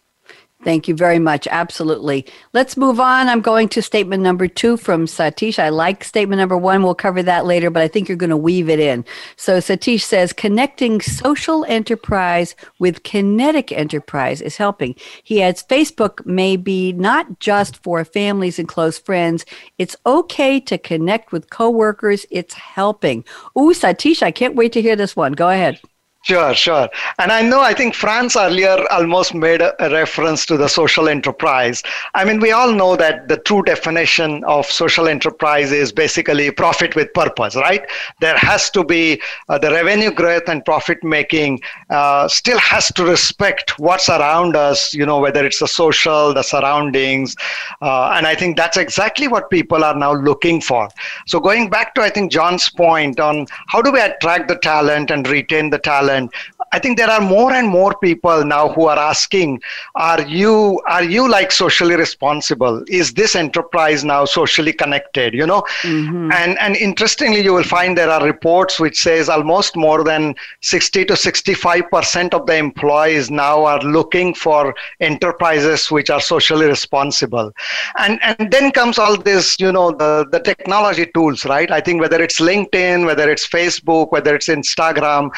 [0.63, 1.47] Thank you very much.
[1.47, 2.25] Absolutely.
[2.53, 3.27] Let's move on.
[3.27, 5.57] I'm going to statement number two from Satish.
[5.57, 6.83] I like statement number one.
[6.83, 9.03] We'll cover that later, but I think you're going to weave it in.
[9.37, 14.95] So Satish says connecting social enterprise with kinetic enterprise is helping.
[15.23, 19.45] He adds Facebook may be not just for families and close friends.
[19.79, 22.27] It's okay to connect with coworkers.
[22.29, 23.25] It's helping.
[23.57, 25.33] Ooh, Satish, I can't wait to hear this one.
[25.33, 25.79] Go ahead.
[26.23, 26.87] Sure, sure.
[27.17, 31.09] And I know, I think Frans earlier almost made a, a, reference to the social
[31.09, 31.81] enterprise.
[32.13, 36.95] I mean, we all know that the true definition of social enterprise is basically profit
[36.95, 37.89] with purpose, right?
[38.19, 43.03] There has to be uh, the revenue growth and profit making uh, still has to
[43.03, 47.35] respect what's around us, you know, whether it's the social, the surroundings.
[47.81, 50.87] Uh, and I think that's exactly what people are now looking for.
[51.25, 55.09] So going back to, I think, John's point on how do we attract the talent
[55.09, 56.10] and retain the talent?
[56.11, 56.31] Talent
[56.71, 59.59] i think there are more and more people now who are asking
[59.95, 62.83] are you are you like socially responsible?
[62.87, 65.33] Is this enterprise now socially connected?
[65.33, 65.61] You know?
[65.81, 66.31] Mm-hmm.
[66.31, 71.05] and and interestingly you will find there are reports which says almost more than 60
[71.05, 77.51] to 65% of the employees now are looking for enterprises which are socially responsible.
[77.97, 81.69] And and then comes all this you know the the technology tools right?
[81.71, 85.31] I think whether it's linkedin whether it's facebook whether it's instagram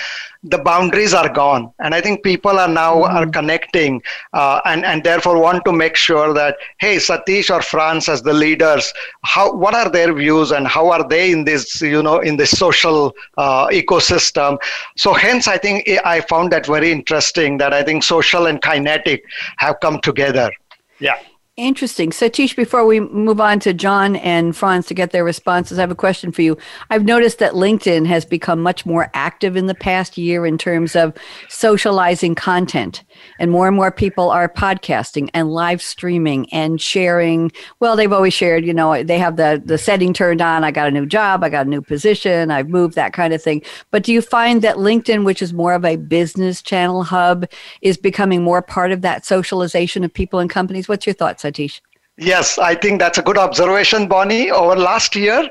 [0.44, 1.72] the boundaries are gone.
[1.80, 3.18] And i think people are now mm-hmm.
[3.18, 4.02] are connecting
[4.34, 8.34] uh, and and therefore want to make sure that hey satish or frans as the
[8.34, 12.38] leaders how what are their views and how are they in this you know in
[12.38, 14.58] this social uh, ecosystem?
[14.98, 19.24] So hence i think i found that very interesting that i think social and kinetic
[19.58, 20.52] have come together.
[21.00, 21.18] Yeah
[21.56, 22.10] Interesting.
[22.10, 25.92] Satish, before we move on to John and Frans to get their responses, I have
[25.92, 26.58] a question for you.
[26.90, 30.96] I've noticed that LinkedIn has become much more active in the past year in terms
[30.96, 31.14] of
[31.50, 33.04] socializing content.
[33.38, 37.52] And more and more people are podcasting and live streaming and sharing.
[37.80, 40.64] Well, they've always shared, you know, they have the, the setting turned on.
[40.64, 43.44] I got a new job, I got a new position, I've moved, that kind of
[43.44, 43.62] thing.
[43.92, 47.46] But do you find that LinkedIn, which is more of a business channel hub,
[47.84, 50.90] is becoming more part of that socialization of people and companies?
[50.90, 51.43] What's your thoughts?
[51.44, 51.82] Satish?
[52.18, 54.52] Yes, I think that's a good observation, Bonnie.
[54.52, 55.50] Over last year,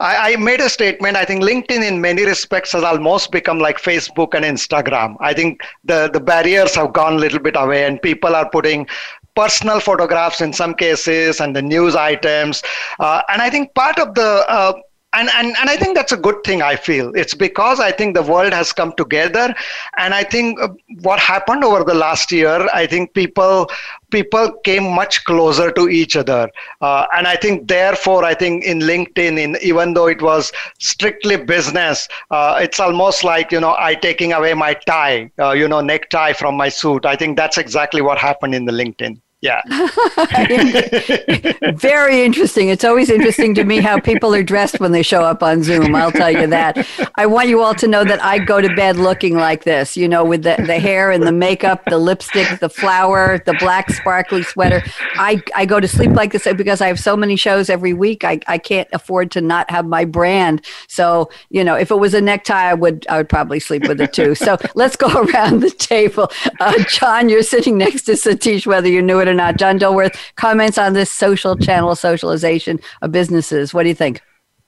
[0.00, 1.16] I, I, made a statement.
[1.16, 5.16] I think LinkedIn, in many respects, has almost become like Facebook and Instagram.
[5.20, 8.88] I think the, the barriers have gone a little bit away, and people are putting
[9.36, 12.62] personal photographs in some cases and the news items.
[12.98, 14.72] Uh, and I think part of the uh,
[15.12, 16.62] and, and and I think that's a good thing.
[16.62, 19.52] I feel it's because I think the world has come together,
[19.98, 20.68] and I think uh,
[21.02, 23.68] what happened over the last year, I think people
[24.10, 26.48] people came much closer to each other,
[26.80, 31.36] uh, and I think therefore I think in LinkedIn, in even though it was strictly
[31.36, 35.80] business, uh, it's almost like you know I taking away my tie, uh, you know
[35.80, 37.04] necktie from my suit.
[37.04, 39.20] I think that's exactly what happened in the LinkedIn.
[39.42, 39.62] Yeah.
[41.76, 42.68] Very interesting.
[42.68, 45.94] It's always interesting to me how people are dressed when they show up on Zoom.
[45.94, 46.86] I'll tell you that.
[47.14, 50.08] I want you all to know that I go to bed looking like this, you
[50.08, 54.42] know, with the, the hair and the makeup, the lipstick, the flower, the black sparkly
[54.42, 54.82] sweater.
[55.14, 58.24] I, I go to sleep like this because I have so many shows every week.
[58.24, 60.66] I, I can't afford to not have my brand.
[60.86, 64.02] So, you know, if it was a necktie, I would, I would probably sleep with
[64.02, 64.34] it too.
[64.34, 66.30] So let's go around the table.
[66.60, 69.56] Uh, John, you're sitting next to Satish, whether you knew it or not.
[69.56, 73.72] John Dilworth, comments on this social channel socialization of businesses.
[73.72, 74.20] What do you think?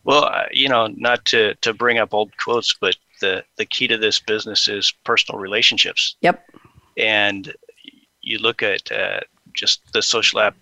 [0.04, 3.86] Well, uh, you know, not to, to bring up old quotes, but the, the key
[3.88, 6.16] to this business is personal relationships.
[6.22, 6.44] Yep.
[6.96, 7.52] And
[8.20, 9.20] you look at uh,
[9.52, 10.56] just the social app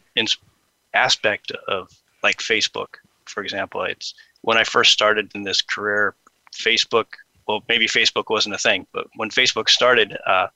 [0.94, 1.88] aspect of
[2.22, 3.82] like Facebook, for example.
[3.84, 6.14] It's when I first started in this career,
[6.54, 7.06] Facebook.
[7.46, 10.48] Well, maybe Facebook wasn't a thing, but when Facebook started, uh,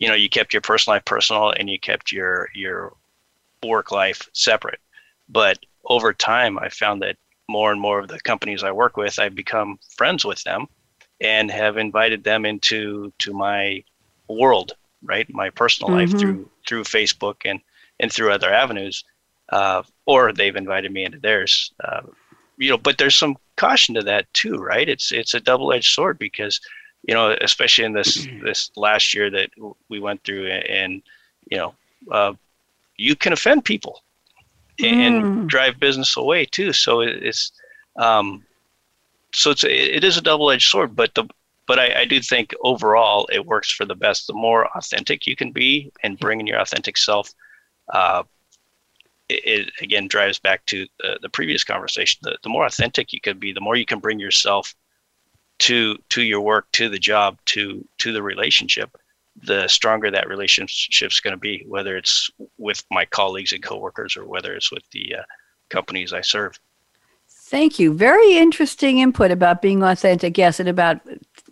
[0.00, 2.92] you know you kept your personal life personal and you kept your your
[3.62, 4.80] work life separate.
[5.28, 7.16] But over time i found that
[7.48, 10.66] more and more of the companies i work with i've become friends with them
[11.20, 13.82] and have invited them into to my
[14.28, 15.32] world right?
[15.32, 16.12] My personal mm-hmm.
[16.12, 17.60] life through through facebook and
[17.98, 19.04] and through other avenues
[19.48, 22.02] uh, or they've invited me into theirs uh,
[22.58, 24.88] you know but there's some caution to that too right?
[24.88, 26.60] It's it's a double-edged sword because
[27.02, 29.50] you know, especially in this this last year that
[29.88, 31.02] we went through, and
[31.50, 31.74] you know,
[32.10, 32.32] uh,
[32.96, 34.02] you can offend people
[34.82, 35.46] and mm.
[35.46, 36.72] drive business away too.
[36.72, 37.52] So it's
[37.96, 38.44] um,
[39.32, 41.28] so it's it is a double edged sword, but the
[41.66, 44.26] but I, I, do think overall it works for the best.
[44.26, 47.32] The more authentic you can be and bringing your authentic self,
[47.92, 48.24] uh,
[49.28, 52.18] it, it, again drives back to the, the previous conversation.
[52.22, 54.74] The, the more authentic you can be, the more you can bring yourself
[55.60, 58.96] to to your work to the job to to the relationship
[59.42, 64.26] the stronger that relationship's going to be whether it's with my colleagues and coworkers or
[64.26, 65.22] whether it's with the uh,
[65.68, 66.58] companies i serve.
[67.28, 67.92] Thank you.
[67.92, 71.00] Very interesting input about being authentic yes and about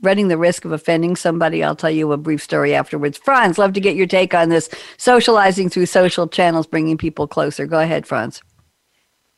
[0.01, 1.65] running the risk of offending somebody.
[1.65, 3.19] I'll tell you a brief story afterwards.
[3.19, 7.67] Frans love to get your take on this socializing through social channels bringing people closer.
[7.67, 8.43] Go ahead frans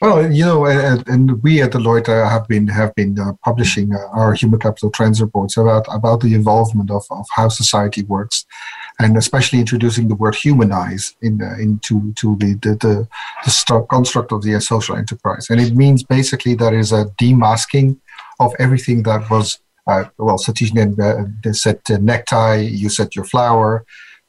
[0.00, 3.98] well, you know, and, and we at Deloitte have been have been uh, publishing uh,
[4.12, 8.46] our human capital trends reports about about the involvement of, of how society works,
[8.98, 13.08] and especially introducing the word humanize in uh, into to the the, the,
[13.44, 17.98] the st- construct of the social enterprise, and it means basically there is a demasking
[18.38, 23.84] of everything that was uh, well, Satish uh, said necktie, you said your flower,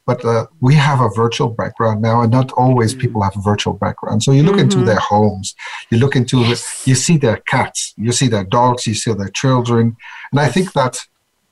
[0.06, 3.02] but uh, we have a virtual background now and not always mm-hmm.
[3.02, 4.64] people have a virtual background so you look mm-hmm.
[4.64, 5.56] into their homes
[5.90, 6.84] you look into yes.
[6.86, 9.96] you see their cats you see their dogs you see their children
[10.32, 10.98] and i think that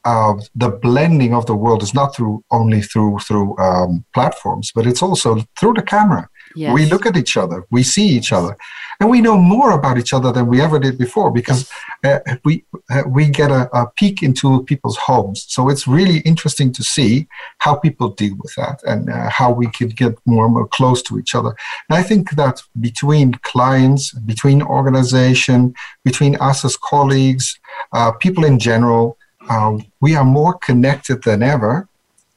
[0.05, 4.87] uh, the blending of the world is not through only through through um, platforms but
[4.87, 6.73] it's also through the camera yes.
[6.73, 8.57] we look at each other we see each other
[8.99, 11.71] and we know more about each other than we ever did before because
[12.03, 15.45] uh, we uh, we get a, a, peek into people's homes.
[15.47, 17.27] So it's really interesting to see
[17.59, 21.01] how people deal with that and uh, how we could get more and more close
[21.03, 21.55] to each other.
[21.89, 27.57] And I think that between clients, between organization, between us as colleagues,
[27.93, 29.17] uh, people in general,
[29.49, 31.87] uh, we are more connected than ever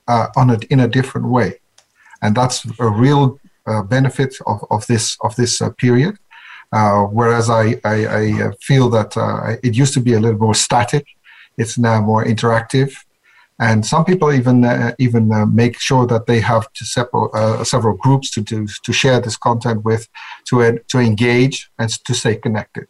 [0.06, 1.58] uh, on a, in a different way,
[2.22, 3.40] and that's a real
[3.88, 6.18] benefit of, of this of this uh, period.
[6.72, 10.38] Uh, whereas I, I, I, uh, feel that uh, it used to be a little
[10.38, 11.04] more static,
[11.58, 12.94] it's now more interactive.
[13.60, 17.62] and some people even uh, even uh, make sure that they have to several uh,
[17.62, 20.08] several groups to do to share this content with,
[20.48, 22.86] to to engage and to stay connected.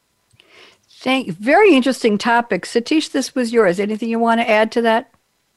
[0.88, 1.30] Thank.
[1.30, 3.10] Very interesting topic, Satish.
[3.10, 3.80] This was yours.
[3.80, 5.11] Anything you want to add to that?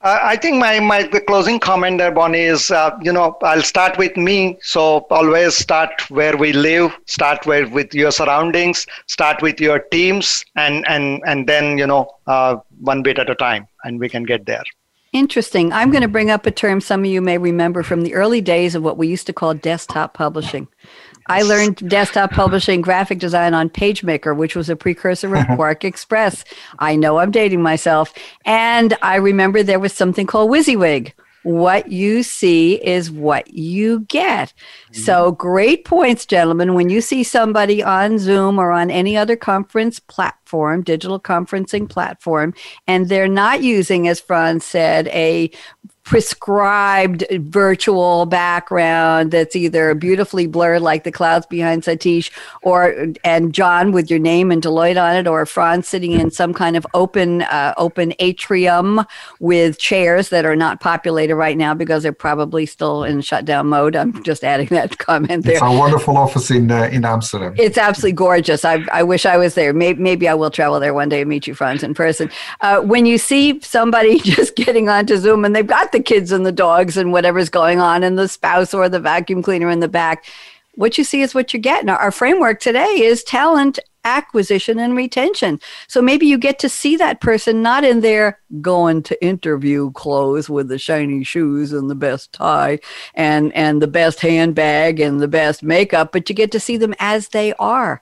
[0.06, 3.98] Uh, I think my, my closing comment there, Bonnie, is uh, you know I'll start
[3.98, 4.60] with me.
[4.62, 10.46] So always start where we live, start where with your surroundings, start with your teams,
[10.56, 14.26] and and and then you know uh, one bit at a time, and we can
[14.26, 14.64] get there.
[15.12, 15.74] Interesting.
[15.74, 18.42] I'm going to bring up a term some of you may remember from the early
[18.42, 20.68] days of what we used to call desktop publishing.
[21.28, 26.44] I learned desktop publishing graphic design on PageMaker, which was a precursor of QuarkXPress.
[26.80, 28.14] I know I'm dating myself.
[28.46, 31.14] And I remember there was something called WYSIWYG
[31.46, 34.52] what you see is what you get.
[34.92, 35.02] Mm-hmm.
[35.02, 36.74] So, great points, gentlemen.
[36.74, 42.56] When you see somebody on Zoom or on any other conference platform, digital conferencing platform,
[42.88, 45.52] and they're not using, as Frans said, a
[46.06, 52.30] prescribed virtual background that's either beautifully blurred like the clouds behind Satish
[52.62, 56.54] or and John with your name and Deloitte on it or Frans sitting in some
[56.54, 59.04] kind of open uh, open atrium
[59.40, 63.96] with chairs that are not populated right now because they're probably still in shutdown mode.
[63.96, 65.54] I'm just adding that comment there.
[65.54, 67.56] It's a wonderful office in uh, in Amsterdam.
[67.58, 68.64] It's absolutely gorgeous.
[68.64, 69.74] I, I wish I was there.
[69.74, 72.30] Maybe, maybe I will travel there one day and meet you, Frans, in person.
[72.62, 76.46] Uh, when you see somebody just getting onto Zoom and they've got the kids and
[76.46, 79.88] the dogs and whatever's going on and the spouse or the vacuum cleaner in the
[79.88, 80.26] back
[80.76, 81.86] what you see is what you get.
[81.86, 85.60] Now, our framework today is talent acquisition and retention.
[85.88, 90.50] So maybe you get to see that person not in their going to interview clothes
[90.50, 92.80] with the shiny shoes and the best tie
[93.16, 96.94] and and the best handbag and the best makeup, but you get to see them
[97.00, 98.02] as they are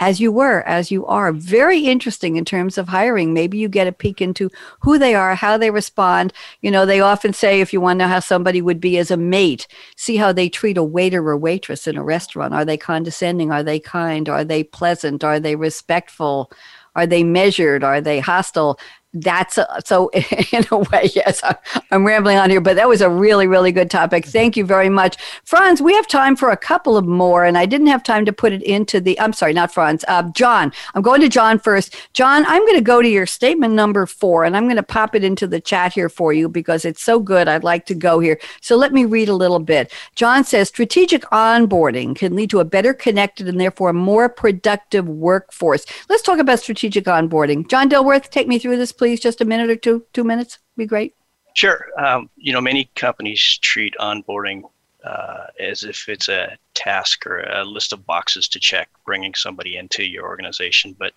[0.00, 1.30] as you were, as you are.
[1.30, 3.34] Very interesting in terms of hiring.
[3.34, 6.32] Maybe you get a peek into who they are, how they respond.
[6.62, 9.10] You know, they often say if you want to know how somebody would be as
[9.10, 12.54] a mate, see how they treat a waiter or waitress in a restaurant.
[12.54, 13.52] Are they condescending?
[13.52, 14.28] Are they kind?
[14.28, 15.22] Are they pleasant?
[15.22, 16.50] Are they respectful?
[16.96, 17.84] Are they measured?
[17.84, 18.80] Are they hostile?
[19.12, 20.08] That's a, so
[20.52, 21.42] in a way yes
[21.90, 24.24] i'm rambling on here but that was a really really good topic.
[24.24, 25.16] Thank you very much.
[25.44, 28.32] Frans we have time for a couple of more and i didn't have time to
[28.32, 30.72] put it into the i'm sorry not frans uh, john.
[30.94, 31.96] I'm going to john first.
[32.12, 35.14] John i'm going to go to your statement number four and i'm going to pop
[35.14, 38.20] it into the chat here for you because it's so good i'd like to go
[38.20, 38.38] here.
[38.60, 39.92] So let me read a little bit.
[40.16, 45.84] John says strategic onboarding can lead to a better connected and therefore more productive workforce.
[46.08, 47.68] Let's talk about strategic onboarding.
[47.68, 49.18] John dilworth take me through this please?
[49.18, 51.14] Just a minute or two, two minutes be great.
[51.54, 51.86] Sure.
[51.98, 54.62] Um, you know, many companies treat onboarding
[55.02, 59.78] uh, as if it's a task or a list of boxes to check bringing somebody
[59.78, 60.94] into your organization.
[60.98, 61.14] But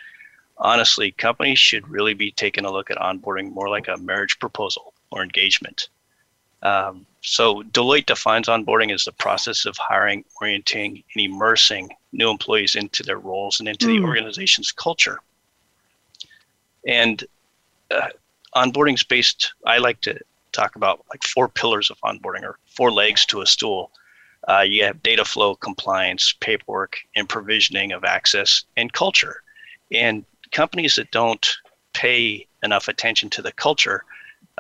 [0.58, 4.94] honestly, companies should really be taking a look at onboarding more like a marriage proposal
[5.12, 5.90] or engagement.
[6.62, 12.76] Um, so Deloitte defines onboarding as the process of hiring, orienting, and immersing new employees
[12.76, 13.98] into their roles and into mm.
[13.98, 15.20] the organization's culture.
[16.88, 17.26] And
[17.94, 18.10] uh,
[18.56, 19.54] onboarding is based.
[19.66, 20.20] I like to
[20.52, 23.92] talk about like four pillars of onboarding or four legs to a stool.
[24.48, 29.42] Uh, you have data flow, compliance, paperwork, and provisioning of access and culture.
[29.92, 31.48] And companies that don't
[31.94, 34.04] pay enough attention to the culture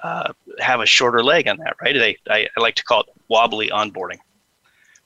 [0.02, 1.94] uh, have a shorter leg on that, right?
[1.94, 4.20] They, I, I like to call it wobbly onboarding.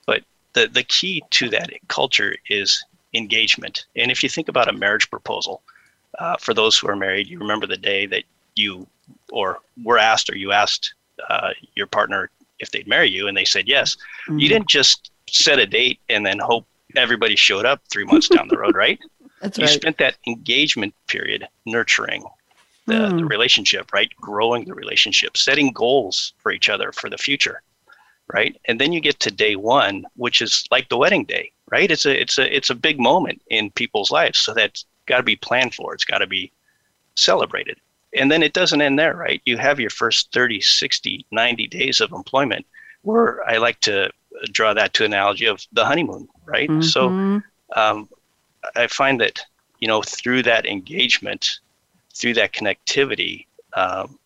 [0.06, 0.24] But
[0.54, 3.86] the, the key to that culture is engagement.
[3.96, 5.62] And if you think about a marriage proposal,
[6.20, 8.24] uh, for those who are married, you remember the day that
[8.56, 8.88] you
[9.32, 10.94] or were asked or you asked
[11.30, 12.30] uh, your partner
[12.60, 13.96] if they'd marry you and they said yes.
[14.28, 14.40] Mm-hmm.
[14.40, 18.48] You didn't just set a date and then hope everybody showed up three months down
[18.48, 19.00] the road, right?
[19.42, 19.74] That's you right.
[19.74, 22.24] spent that engagement period nurturing
[22.88, 23.18] the, mm.
[23.18, 24.12] the relationship, right?
[24.20, 27.62] Growing the relationship, setting goals for each other for the future,
[28.34, 28.60] right?
[28.66, 31.92] And then you get to day one, which is like the wedding day, right?
[31.92, 34.40] It's a it's a it's a big moment in people's lives.
[34.40, 35.94] So that's got to be planned for.
[35.94, 36.52] It's got to be
[37.16, 37.78] celebrated.
[38.16, 39.42] And then it doesn't end there, right?
[39.46, 42.66] You have your first 30, 60, 90 days of employment
[43.02, 44.12] where I like to
[44.52, 46.70] draw that to analogy of the honeymoon, right?
[46.70, 46.82] Mm-hmm.
[46.82, 47.42] So
[47.76, 48.10] um,
[48.76, 49.42] I find that,
[49.80, 51.60] you know, through that engagement,
[52.14, 54.20] through that connectivity, um,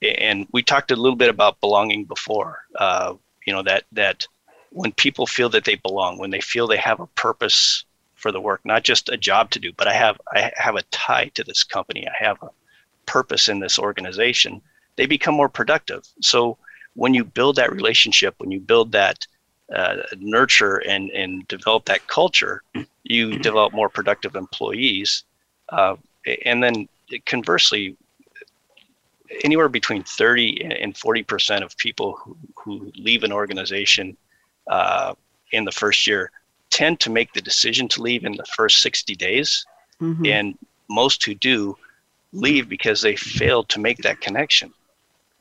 [0.00, 3.14] and we talked a little bit about belonging before, uh,
[3.46, 4.26] you know, that, that
[4.70, 7.84] when people feel that they belong, when they feel they have a purpose
[8.18, 10.82] for the work, not just a job to do, but I have I have a
[10.90, 12.06] tie to this company.
[12.06, 12.50] I have a
[13.06, 14.60] purpose in this organization.
[14.96, 16.02] They become more productive.
[16.20, 16.58] So
[16.94, 19.26] when you build that relationship, when you build that
[19.74, 22.62] uh, nurture and and develop that culture,
[23.04, 25.24] you develop more productive employees.
[25.68, 25.96] Uh,
[26.44, 26.88] and then
[27.24, 27.96] conversely,
[29.44, 34.16] anywhere between 30 and 40 percent of people who, who leave an organization
[34.68, 35.14] uh,
[35.52, 36.32] in the first year
[36.78, 39.66] tend to make the decision to leave in the first 60 days,
[40.00, 40.24] mm-hmm.
[40.26, 40.56] and
[40.88, 41.76] most who do
[42.32, 44.72] leave because they failed to make that connection,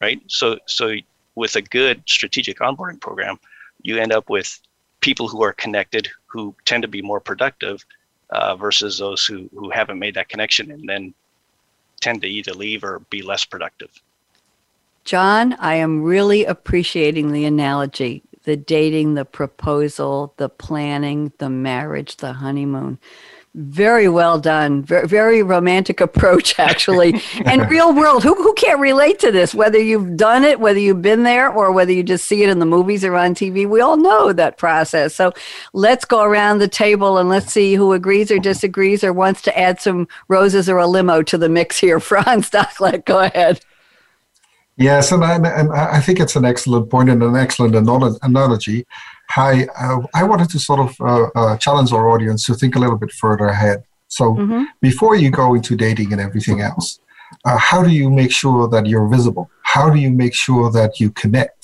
[0.01, 0.19] right?
[0.25, 0.95] So, so
[1.35, 3.38] with a good strategic onboarding program,
[3.83, 4.59] you end up with
[5.01, 7.85] people who are connected who tend to be more productive
[8.31, 11.13] uh, versus those who, who haven't made that connection and then
[12.01, 13.91] tend to either leave or be less productive.
[15.05, 22.16] John, I am really appreciating the analogy the dating, the proposal, the planning, the marriage,
[22.16, 22.98] the honeymoon.
[23.54, 24.84] Very well done.
[24.84, 27.22] Very, very romantic approach, actually.
[27.43, 28.24] and real world.
[28.24, 29.54] Who, who can't relate to this?
[29.54, 32.60] Whether you've done it, whether you've been there, or whether you just see it in
[32.60, 35.14] the movies or on TV, we all know that process.
[35.14, 35.34] So
[35.74, 39.60] let's go around the table and let's see who agrees or disagrees or wants to
[39.60, 42.00] add some roses or a limo to the mix here.
[42.08, 43.60] Frans Dagelet, go ahead.
[44.78, 48.86] Yes, and I, and I think it's an excellent point and an excellent analogy.
[49.36, 52.80] I, uh, I wanted to sort of uh, uh, challenge our audience to think a
[52.80, 53.84] little bit further ahead.
[54.07, 54.63] So mm-hmm.
[54.80, 56.99] before you go into dating and everything else,
[57.43, 59.49] uh, how do you make sure that you're visible?
[59.63, 61.57] How do you make sure that you connect?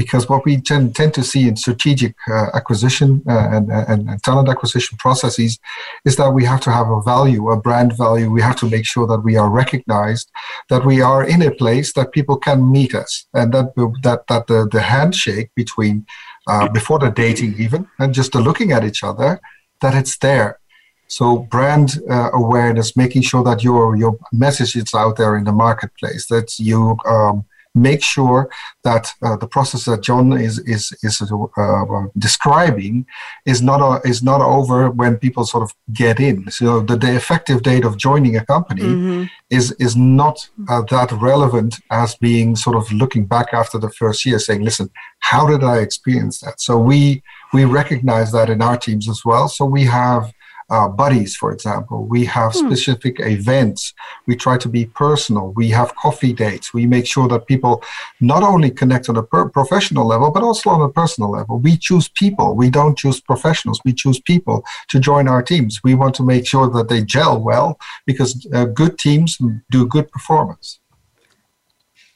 [0.00, 4.22] Because what we tend, tend to see in strategic uh, acquisition uh, and, and, and,
[4.22, 5.58] talent acquisition processes
[6.06, 8.30] is that we have to have a value, a brand value.
[8.30, 10.26] We have to make sure that we are recognized,
[10.70, 13.66] that we are in a place that people can meet us, and that
[14.06, 16.06] that that the, the handshake between
[16.46, 19.38] uh, before the dating even and just the looking at each other,
[19.82, 20.60] that it's there.
[21.08, 21.24] So
[21.54, 26.22] brand uh, awareness, making sure that your your message is out there in the marketplace,
[26.28, 27.44] that you um,
[27.74, 28.50] make sure
[28.82, 33.06] that uh, the process that John is is is uh, describing
[33.46, 36.50] is not a, is not over when people sort of get in.
[36.50, 39.24] So the, the effective date of joining a company mm-hmm.
[39.50, 44.26] is is not uh, that relevant as being sort of looking back after the first
[44.26, 44.90] year, saying, "Listen,
[45.20, 49.48] how did I experience that?" So we we recognize that in our teams as well.
[49.48, 50.32] So we have
[50.70, 52.04] uh, buddies, for example.
[52.04, 52.66] We have hmm.
[52.66, 53.92] specific events.
[54.26, 55.52] We try to be personal.
[55.52, 56.72] We have coffee dates.
[56.72, 57.82] We make sure that people
[58.20, 61.58] not only connect on a per- professional level, but also on a personal level.
[61.58, 62.54] We choose people.
[62.54, 63.80] We don't choose professionals.
[63.84, 65.80] We choose people to join our teams.
[65.82, 69.38] We want to make sure that they gel well because uh, good teams
[69.70, 70.78] do good performance.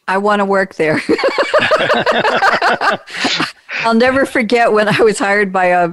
[0.07, 1.01] I want to work there.
[3.81, 5.91] I'll never forget when I was hired by a,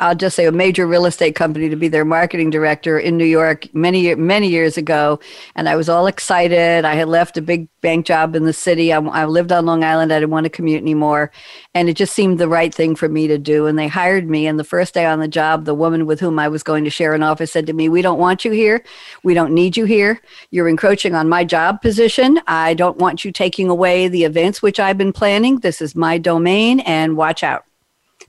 [0.00, 3.24] I'll just say a major real estate company to be their marketing director in New
[3.24, 5.20] York many, many years ago.
[5.54, 6.84] And I was all excited.
[6.84, 8.92] I had left a big bank job in the city.
[8.92, 10.12] I, I lived on Long Island.
[10.12, 11.30] I didn't want to commute anymore.
[11.74, 13.66] And it just seemed the right thing for me to do.
[13.66, 14.46] And they hired me.
[14.46, 16.90] And the first day on the job, the woman with whom I was going to
[16.90, 18.82] share an office said to me, We don't want you here.
[19.22, 20.20] We don't need you here.
[20.50, 22.40] You're encroaching on my job position.
[22.46, 25.58] I don't want you taking away the events which I've been planning.
[25.58, 26.80] This is my domain.
[26.80, 27.64] And watch out.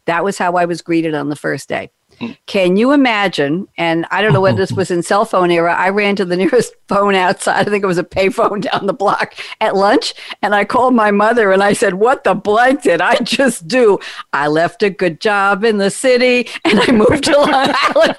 [0.06, 1.92] That was how I was greeted on the first day.
[2.46, 3.68] Can you imagine?
[3.78, 5.74] And I don't know whether this was in cell phone era.
[5.74, 7.68] I ran to the nearest phone outside.
[7.68, 10.14] I think it was a payphone down the block at lunch.
[10.42, 14.00] And I called my mother and I said, What the blank did I just do?
[14.34, 18.18] I left a good job in the city and I moved to Long Island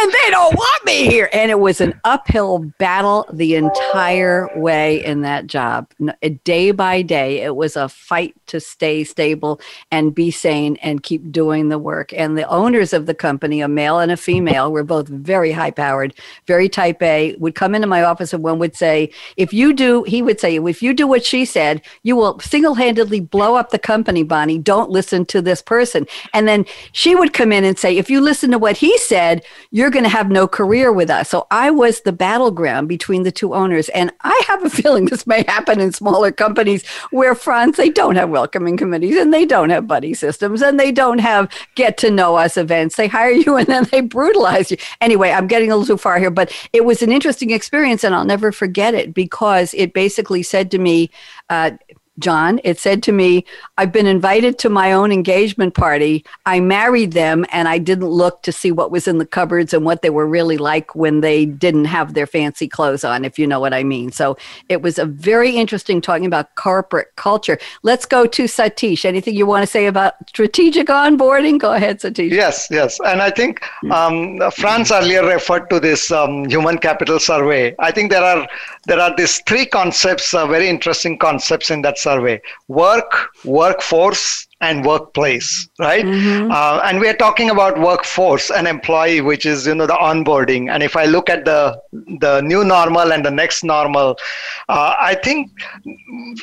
[0.00, 1.28] and they don't want me here.
[1.32, 5.90] And it was an uphill battle the entire way in that job.
[6.06, 6.12] Uh,
[6.44, 9.60] day by day, it was a fight to stay stable
[9.90, 12.12] and be sane and keep doing the work.
[12.12, 15.72] And the owners of the company, a male and a female, were both very high
[15.72, 16.14] powered,
[16.46, 20.04] very type A, would come into my office and one would say, if you do,
[20.04, 23.70] he would say, if you do what she said, you will single handedly blow up
[23.70, 24.58] the company, Bonnie.
[24.58, 26.06] Don't listen to this person.
[26.32, 29.44] And then she would come in and say, if you listen to what he said,
[29.72, 31.28] you're going to have no career with us.
[31.28, 33.88] So I was the battleground between the two owners.
[33.88, 38.14] And I have a feeling this may happen in smaller companies where Frans, they don't
[38.14, 42.10] have welcoming committees and they don't have buddy systems and they don't have get to
[42.10, 42.94] know us events.
[43.00, 44.76] They hire you and then they brutalize you.
[45.00, 48.14] Anyway, I'm getting a little too far here, but it was an interesting experience and
[48.14, 51.10] I'll never forget it because it basically said to me,
[51.48, 51.70] uh,
[52.20, 52.60] John.
[52.64, 53.44] It said to me,
[53.78, 56.24] I've been invited to my own engagement party.
[56.46, 59.84] I married them and I didn't look to see what was in the cupboards and
[59.84, 63.46] what they were really like when they didn't have their fancy clothes on, if you
[63.46, 64.12] know what I mean.
[64.12, 64.36] So
[64.68, 67.58] it was a very interesting talking about corporate culture.
[67.82, 69.04] Let's go to Satish.
[69.04, 71.58] Anything you want to say about strategic onboarding?
[71.58, 72.30] Go ahead, Satish.
[72.30, 72.98] Yes, yes.
[73.04, 77.74] And I think um, Frans earlier referred to this um, human capital survey.
[77.78, 78.46] I think there are
[78.90, 82.42] there are these three concepts, uh, very interesting concepts in that survey.
[82.66, 86.04] Work, workforce, and workplace, right?
[86.04, 86.50] Mm-hmm.
[86.50, 90.70] Uh, and we are talking about workforce and employee, which is you know the onboarding.
[90.70, 94.18] And if I look at the the new normal and the next normal,
[94.68, 95.50] uh, I think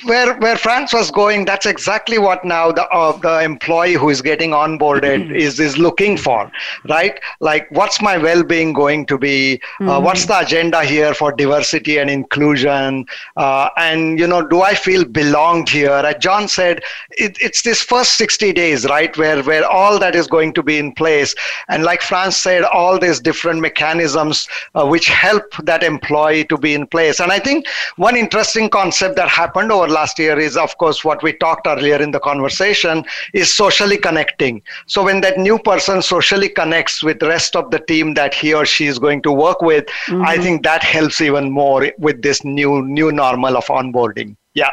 [0.05, 4.21] where where Frans was going, that's exactly what now the uh, the employee who is
[4.21, 5.35] getting onboarded mm-hmm.
[5.35, 6.51] is is looking for,
[6.89, 7.19] right?
[7.39, 9.61] Like, what's my well-being going to be?
[9.79, 10.05] Uh, mm-hmm.
[10.05, 13.05] what's the agenda here for diversity and inclusion?
[13.35, 15.91] Uh, and you know, do I feel belonged here?
[15.91, 20.15] As John said, it, it's this first first 60 days, right, where, where all that
[20.15, 21.35] is going to be in place.
[21.67, 26.73] And like Frans said, all these different mechanisms uh, which help that employee to be
[26.73, 27.19] in place.
[27.19, 31.21] And I think one interesting concept that happened over last year is, of course, what
[31.23, 33.03] we talked earlier in the conversation
[33.33, 34.61] is socially connecting.
[34.85, 38.53] So when that new person socially connects with the rest of the team that he
[38.53, 40.23] or she is going to work with, mm-hmm.
[40.25, 44.35] I think that helps even more with this new new normal of onboarding.
[44.53, 44.71] Yeah.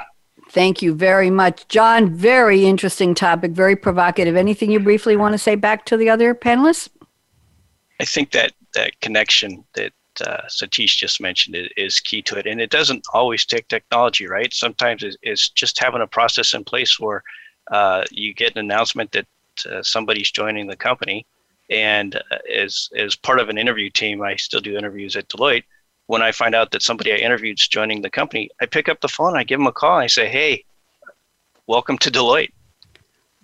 [0.55, 1.67] Thank you very much.
[1.67, 4.37] John, very interesting topic, very provocative.
[4.37, 6.89] Anything you briefly want to say back to the other panelists?
[7.99, 9.93] I think that that connection that
[10.25, 12.47] uh, Satish just mentioned is key to it.
[12.47, 14.55] And it doesn't always take technology, right?
[14.55, 17.25] Sometimes it's just having a process in place where
[17.73, 19.27] uh, you get an announcement that
[19.69, 21.27] uh, somebody's joining the company.
[21.69, 25.65] And uh, as, as part of an interview team, I still do interviews at Deloitte
[26.07, 29.01] when I find out that somebody I interviewed is joining the company, I pick up
[29.01, 30.65] the phone, I give them a call, I say, "Hey,
[31.67, 32.53] welcome to Deloitte."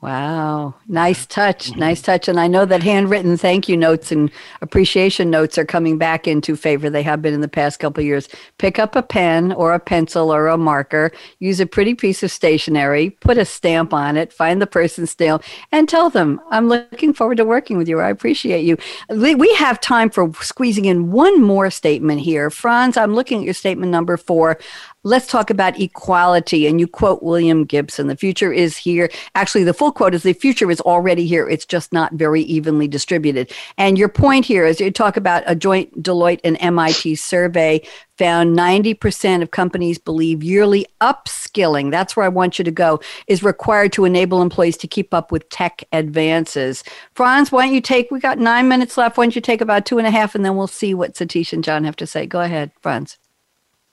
[0.02, 0.76] Wow.
[0.88, 1.70] Nice touch.
[1.70, 1.80] Mm-hmm.
[1.80, 2.26] Nice touch.
[2.26, 4.30] And I know that handwritten thank you notes and
[4.62, 6.88] appreciation notes are coming back into favor.
[6.88, 8.26] They have been in the past couple years.
[8.56, 12.30] Pick up a pen or a pencil or a marker, use a pretty piece of
[12.30, 17.12] stationery, put a stamp on it, find the person's stamp, and tell them, I'm looking
[17.12, 18.00] forward to working with you.
[18.00, 18.78] I appreciate you.
[19.10, 22.48] We have time for squeezing in one more statement here.
[22.48, 24.58] Frans, I'm looking at your statement number four
[25.04, 26.66] let's talk about equality.
[26.66, 29.10] And you quote William Gibson the future is here.
[29.34, 31.48] Actually, the full quote is the future is already here.
[31.48, 33.52] It's just not very evenly distributed.
[33.78, 37.82] And your point here is you talk about a joint Deloitte and MIT survey
[38.18, 43.42] found 90% of companies believe yearly upskilling, that's where I want you to go, is
[43.42, 46.84] required to enable employees to keep up with tech advances.
[47.14, 49.16] Frans, why don't you take, we got nine minutes left.
[49.16, 51.54] Why don't you take about two and a half and then we'll see what Satish
[51.54, 52.26] and John have to say.
[52.26, 53.19] Go ahead, Frans.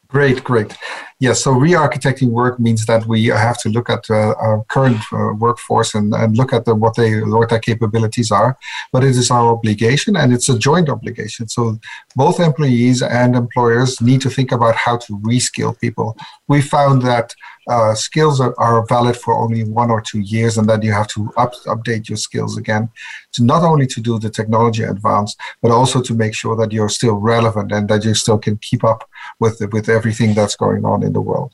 [0.10, 0.74] Great, great.
[1.20, 5.34] Yeah, so re-architecting work means that we have to look at uh, our current uh,
[5.38, 8.58] workforce and, and look at the, what they what their capabilities are.
[8.93, 11.49] But it is our obligation, and it's a joint obligation.
[11.49, 11.80] So
[12.16, 16.16] both employees and employers need to think about how to reskill people.
[16.48, 17.34] We found that
[17.70, 21.08] uh, skills are, are, valid for only one or two years, and then you have
[21.08, 22.89] to up, update your skills again
[23.34, 26.88] to not only to do the technology advance, but also to make sure that you're
[26.88, 31.04] still relevant and that you still can keep up with with everything that's going on
[31.04, 31.54] in the world.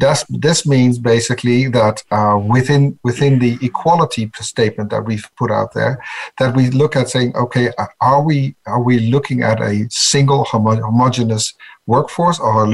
[0.00, 6.02] This means basically that uh, within within the equality statement that we've put out there,
[6.38, 10.44] that we look at saying, okay, uh, are we are we looking at a single
[10.44, 11.54] homo- homogeneous
[11.88, 12.68] workforce, or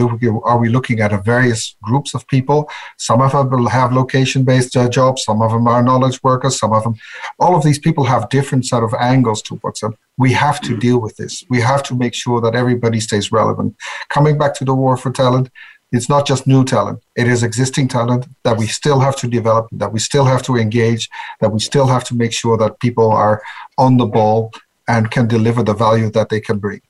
[0.44, 2.68] are we looking at a various groups of people?
[2.98, 6.72] Some of them will have location-based uh, jobs, some of them are knowledge workers, some
[6.72, 6.96] of them.
[7.38, 9.94] All of these people have different sort of angles towards them.
[10.18, 11.44] We have to deal with this.
[11.48, 13.76] We have to make sure that everybody stays relevant.
[14.10, 15.48] Coming back to the war for talent,
[15.94, 19.68] it's not just new talent it is existing talent that we still have to develop
[19.72, 21.08] that we still have to engage
[21.40, 23.42] that we still have to make sure that people are
[23.78, 24.52] on the ball
[24.88, 26.80] and can deliver the value that they can bring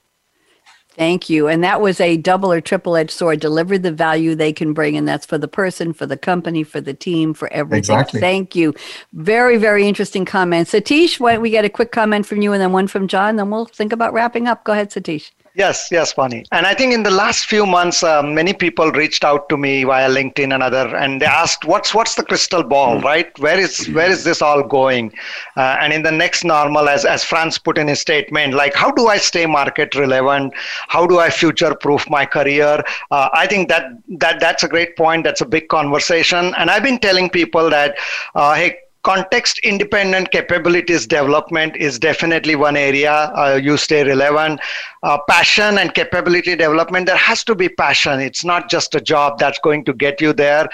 [0.96, 1.48] Thank you.
[1.48, 3.40] And that was a double or triple edged sword.
[3.40, 4.96] Deliver the value they can bring.
[4.96, 7.78] And that's for the person, for the company, for the team, for everything.
[7.78, 8.20] Exactly.
[8.20, 8.74] Thank you.
[9.12, 10.72] Very, very interesting comments.
[10.72, 13.34] Satish, why don't we get a quick comment from you and then one from John?
[13.36, 14.62] Then we'll think about wrapping up.
[14.62, 15.32] Go ahead, Satish.
[15.56, 16.44] Yes, yes, Bonnie.
[16.50, 19.84] And I think in the last few months, uh, many people reached out to me
[19.84, 23.04] via LinkedIn and other, and they asked, "What's what's the crystal ball, hmm.
[23.04, 23.38] right?
[23.38, 25.12] Where is where is this all going?"
[25.56, 28.90] Uh, and in the next normal, as as Frans put in his statement, like, how
[28.90, 30.52] do I stay market relevant?
[30.88, 32.82] How do I future proof my career?
[33.12, 35.22] Uh, I think that that that's a great point.
[35.22, 37.96] That's a big conversation, and I've been telling people that,
[38.34, 44.60] uh, hey context independent capabilities development is definitely one area uh, you stay relevant.
[45.02, 48.20] Uh, passion and capability development there has to be passion.
[48.20, 50.66] It's not just a job that's going to get you there.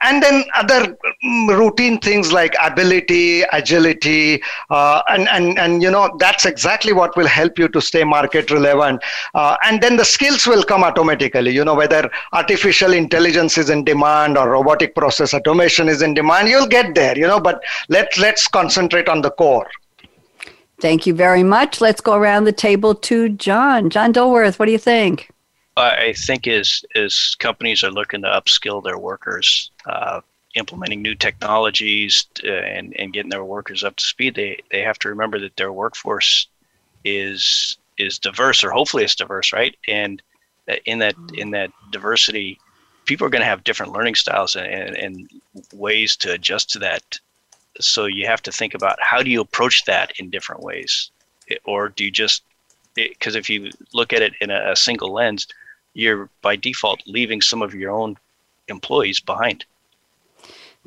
[0.00, 6.16] And then other mm, routine things like ability agility uh, and, and and you know
[6.18, 9.02] that's exactly what will help you to stay market relevant.
[9.34, 11.50] Uh, and then the skills will come automatically.
[11.50, 16.48] You know whether artificial intelligence is in demand or robotic process automation is in demand
[16.48, 19.70] you'll get there you know but let's let's concentrate on the core
[20.80, 24.72] thank you very much let's go around the table to john john dilworth what do
[24.72, 25.30] you think
[25.76, 30.20] i think as as companies are looking to upskill their workers uh,
[30.54, 34.98] implementing new technologies uh, and, and getting their workers up to speed, they, they have
[35.00, 36.48] to remember that their workforce
[37.04, 39.76] is is diverse or hopefully it's diverse, right?
[39.86, 40.20] And
[40.86, 42.58] in that in that diversity,
[43.04, 45.30] people are going to have different learning styles and, and, and
[45.72, 47.20] ways to adjust to that.
[47.80, 51.10] So you have to think about how do you approach that in different ways,
[51.64, 52.42] or do you just
[52.94, 55.48] because if you look at it in a, a single lens,
[55.94, 58.16] you're by default leaving some of your own
[58.68, 59.64] employees behind.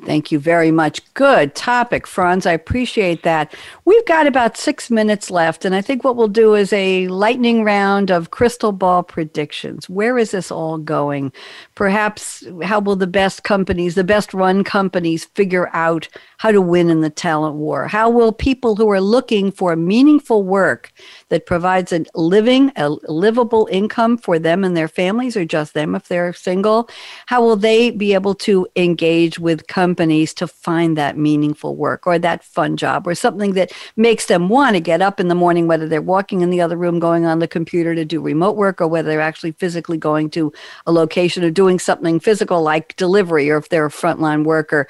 [0.04, 1.02] Thank you very much.
[1.14, 2.46] Good topic, Frans.
[2.46, 3.52] I appreciate that.
[3.84, 7.64] We've got about six minutes left, and I think what we'll do is a lightning
[7.64, 9.88] round of crystal ball predictions.
[9.88, 11.32] Where is this all going?
[11.74, 16.06] Perhaps how will the best companies, the best run companies, figure out
[16.38, 17.86] how to win in the talent war?
[17.86, 20.92] How will people who are looking for meaningful work
[21.28, 25.94] that provides a living, a livable income for them and their families, or just them
[25.94, 26.88] if they're single,
[27.26, 32.18] how will they be able to engage with companies to find that meaningful work or
[32.18, 35.66] that fun job or something that makes them want to get up in the morning,
[35.66, 38.80] whether they're walking in the other room, going on the computer to do remote work,
[38.80, 40.52] or whether they're actually physically going to
[40.86, 44.86] a location or doing something physical like delivery, or if they're a frontline worker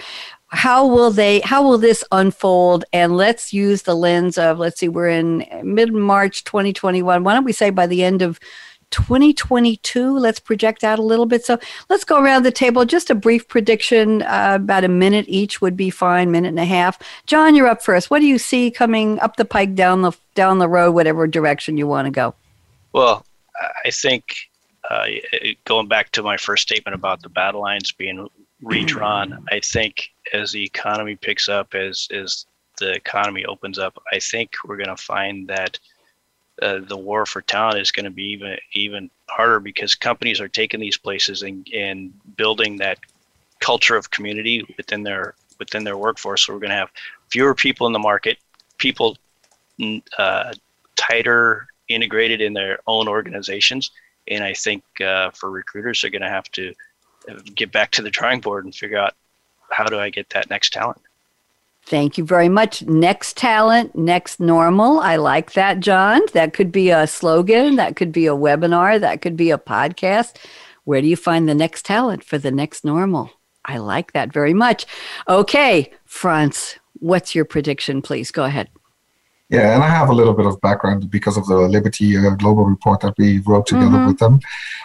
[0.49, 2.85] how will they how will this unfold?
[2.93, 7.45] And let's use the lens of let's see we're in mid march 2021 why don't
[7.45, 8.41] we say by the end of
[8.91, 11.45] 2022 let's project out a little bit.
[11.45, 11.59] So
[11.91, 12.87] let's go around the table.
[12.87, 16.65] Just a brief prediction uh, about a minute each would be fine minute and a
[16.65, 16.99] half.
[17.27, 18.11] John you're up first.
[18.11, 21.77] What do you see coming up the pike down the down the road whatever direction
[21.77, 22.35] you want to go?
[22.93, 23.25] Well
[23.85, 24.25] i think
[24.91, 25.07] uh,
[25.65, 28.29] going back to my first statement about the battle lines being
[28.63, 29.47] redrawn.
[29.51, 32.47] I think as the economy picks up, as as
[32.79, 35.79] the economy opens up, I think we're going to find that
[36.63, 40.49] uh, the war for talent is going to be even even harder because companies are
[40.49, 42.99] taking these places and, and building that
[43.61, 46.47] culture of community within their within their workforce.
[46.47, 46.91] So we're going to have
[47.31, 48.39] fewer people in the market,
[48.79, 49.17] people
[50.19, 50.53] uh,
[50.97, 53.91] tighter integrated in their own organizations,
[54.29, 56.75] and I think uh, for recruiters, they're going to have to
[57.55, 59.15] get back to the drawing board and figure out
[59.71, 61.01] how do I get that next talent.
[61.85, 62.83] Thank you very much.
[62.83, 65.01] Next talent, next normal.
[65.01, 66.21] I like that, John.
[66.35, 70.37] That could be a slogan, that could be a webinar, that could be a podcast.
[70.85, 73.31] Where do you find the next talent for the next normal?
[73.65, 74.87] I like that very much.
[75.29, 78.31] Okay, Frans, what's your prediction, please?
[78.31, 78.69] Go ahead.
[79.51, 82.67] Yeah, and I have a little bit of background because of the Liberty uh, Global
[82.67, 84.09] report that we wrote together mm-hmm.
[84.09, 84.41] with them.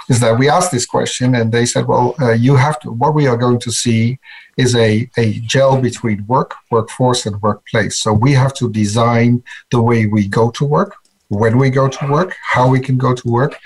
[0.09, 3.13] Is that we asked this question and they said, well, uh, you have to, what
[3.13, 4.19] we are going to see
[4.55, 7.99] is a, a gel between work, workforce, and workplace.
[7.99, 10.95] So we have to design the way we go to work,
[11.27, 13.59] when we go to work, how we can go to work,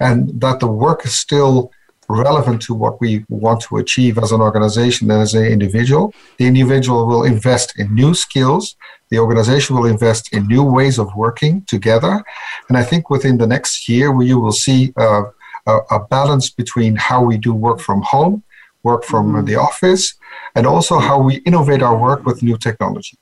[0.00, 1.70] and that the work is still
[2.16, 6.14] relevant to what we want to achieve as an organization and as an individual.
[6.38, 8.76] The individual will invest in new skills.
[9.10, 12.22] The organization will invest in new ways of working together.
[12.68, 15.24] And I think within the next year, you will see uh,
[15.66, 18.42] a, a, balance between how we do work from home,
[18.82, 19.44] work from mm-hmm.
[19.44, 20.14] the office,
[20.54, 23.18] and also how we innovate our work with new technology.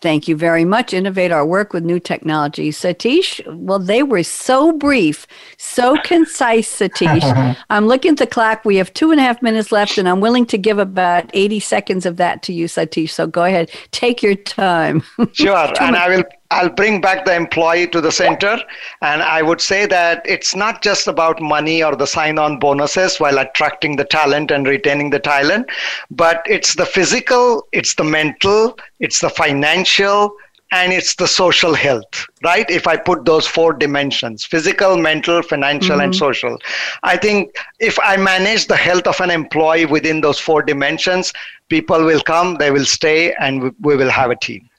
[0.00, 0.94] Thank you very much.
[0.94, 2.70] Innovate our work with new technology.
[2.70, 5.26] Satish, well, they were so brief,
[5.58, 7.56] so concise, Satish.
[7.70, 8.64] I'm looking at the clock.
[8.64, 11.60] We have two and a half minutes left, and I'm willing to give about 80
[11.60, 13.10] seconds of that to you, Satish.
[13.10, 15.02] So go ahead, take your time.
[15.32, 15.72] Sure.
[15.80, 18.58] and I will I'll bring back the employee to the center.
[19.02, 23.18] And I would say that it's not just about money or the sign on bonuses
[23.20, 25.68] while attracting the talent and retaining the talent,
[26.10, 30.34] but it's the physical, it's the mental, it's the financial,
[30.72, 32.68] and it's the social health, right?
[32.70, 36.04] If I put those four dimensions physical, mental, financial, mm-hmm.
[36.04, 36.58] and social.
[37.02, 41.32] I think if I manage the health of an employee within those four dimensions,
[41.68, 44.69] people will come, they will stay, and we will have a team.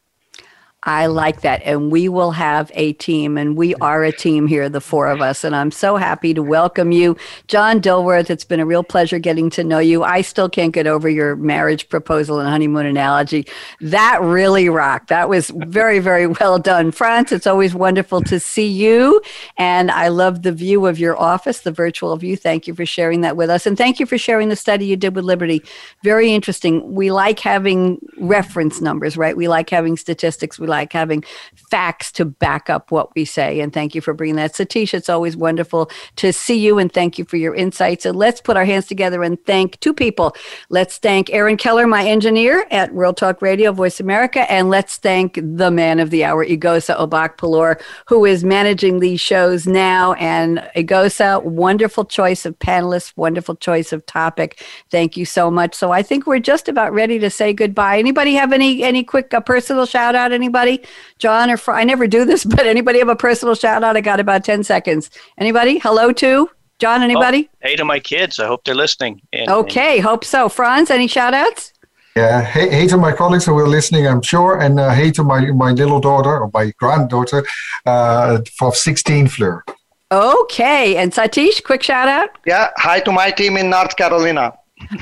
[0.84, 1.62] I like that.
[1.64, 5.22] And we will have a team, and we are a team here, the four of
[5.22, 5.44] us.
[5.44, 7.16] And I'm so happy to welcome you,
[7.48, 8.32] John Dilworth.
[8.32, 10.04] It's been a real pleasure getting to know you.
[10.04, 13.46] I still can't get over your marriage proposal and honeymoon analogy.
[13.80, 15.10] That really rocked.
[15.10, 16.92] That was very, very well done.
[16.92, 19.22] Frans, it's always wonderful to see you.
[19.58, 22.36] And I love the view of your office, the virtual view.
[22.36, 23.68] Thank you for sharing that with us.
[23.68, 25.62] And thank you for sharing the study you did with Liberty.
[26.02, 26.96] Very interesting.
[26.96, 29.38] We like having reference numbers, right?
[29.38, 30.58] We like having statistics.
[30.58, 31.24] We like having
[31.70, 33.60] facts to back up what we say.
[33.60, 34.54] And thank you for bringing that.
[34.54, 38.06] Satish, it's always wonderful to see you and thank you for your insights.
[38.06, 40.36] And let's put our hands together and thank two people.
[40.70, 45.36] Let's thank Aaron Keller, my engineer at World Talk Radio, Voice America, and let's thank
[45.36, 50.14] the man of the hour, Egosa Obak who is managing these shows now.
[50.14, 54.64] And Egosa, wonderful choice of panelists, wonderful choice of topic.
[54.90, 55.76] Thank you so much.
[55.76, 57.98] So I think we're just about ready to say goodbye.
[57.98, 60.32] Anybody have any any quick uh, personal shout out?
[60.32, 60.61] Anybody,
[61.18, 63.98] John or Fr- I never do this, but anybody have a personal shout out?
[63.98, 65.10] I got about ten seconds.
[65.38, 65.80] Anybody?
[65.80, 66.50] Hello to
[66.80, 67.04] John.
[67.04, 67.50] Anybody?
[67.54, 68.40] Oh, hey to my kids.
[68.40, 69.22] I hope they're listening.
[69.34, 70.50] And, okay, and- hope so.
[70.50, 71.74] Frans, any shout outs?
[72.16, 75.24] Yeah, hey, hey to my colleagues who are listening, I'm sure, and uh, hey to
[75.24, 77.46] my, my little daughter or my granddaughter
[77.86, 79.64] uh, for 16 Fleur.
[80.12, 82.30] Okay, and Satish, quick shout out.
[82.46, 84.52] Yeah, hi to my team in North Carolina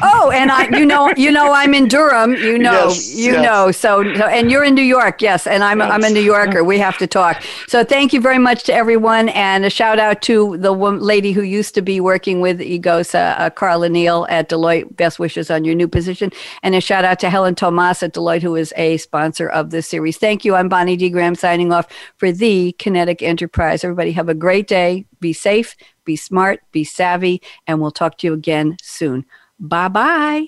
[0.01, 2.33] oh, and I, you know, you know, I'm in Durham.
[2.33, 3.43] You know, yes, you yes.
[3.43, 3.71] know.
[3.71, 5.47] So, and you're in New York, yes.
[5.47, 5.91] And I'm, yes.
[5.91, 6.63] I'm a New Yorker.
[6.63, 7.41] We have to talk.
[7.67, 11.41] So, thank you very much to everyone, and a shout out to the lady who
[11.41, 14.95] used to be working with Egosa, uh, Carla Neal at Deloitte.
[14.95, 16.31] Best wishes on your new position,
[16.63, 19.87] and a shout out to Helen Tomas at Deloitte, who is a sponsor of this
[19.87, 20.17] series.
[20.17, 20.55] Thank you.
[20.55, 21.09] I'm Bonnie D.
[21.09, 23.83] Graham signing off for the Kinetic Enterprise.
[23.83, 25.05] Everybody have a great day.
[25.19, 25.75] Be safe.
[26.05, 26.61] Be smart.
[26.71, 29.25] Be savvy, and we'll talk to you again soon.
[29.59, 30.47] Bye bye.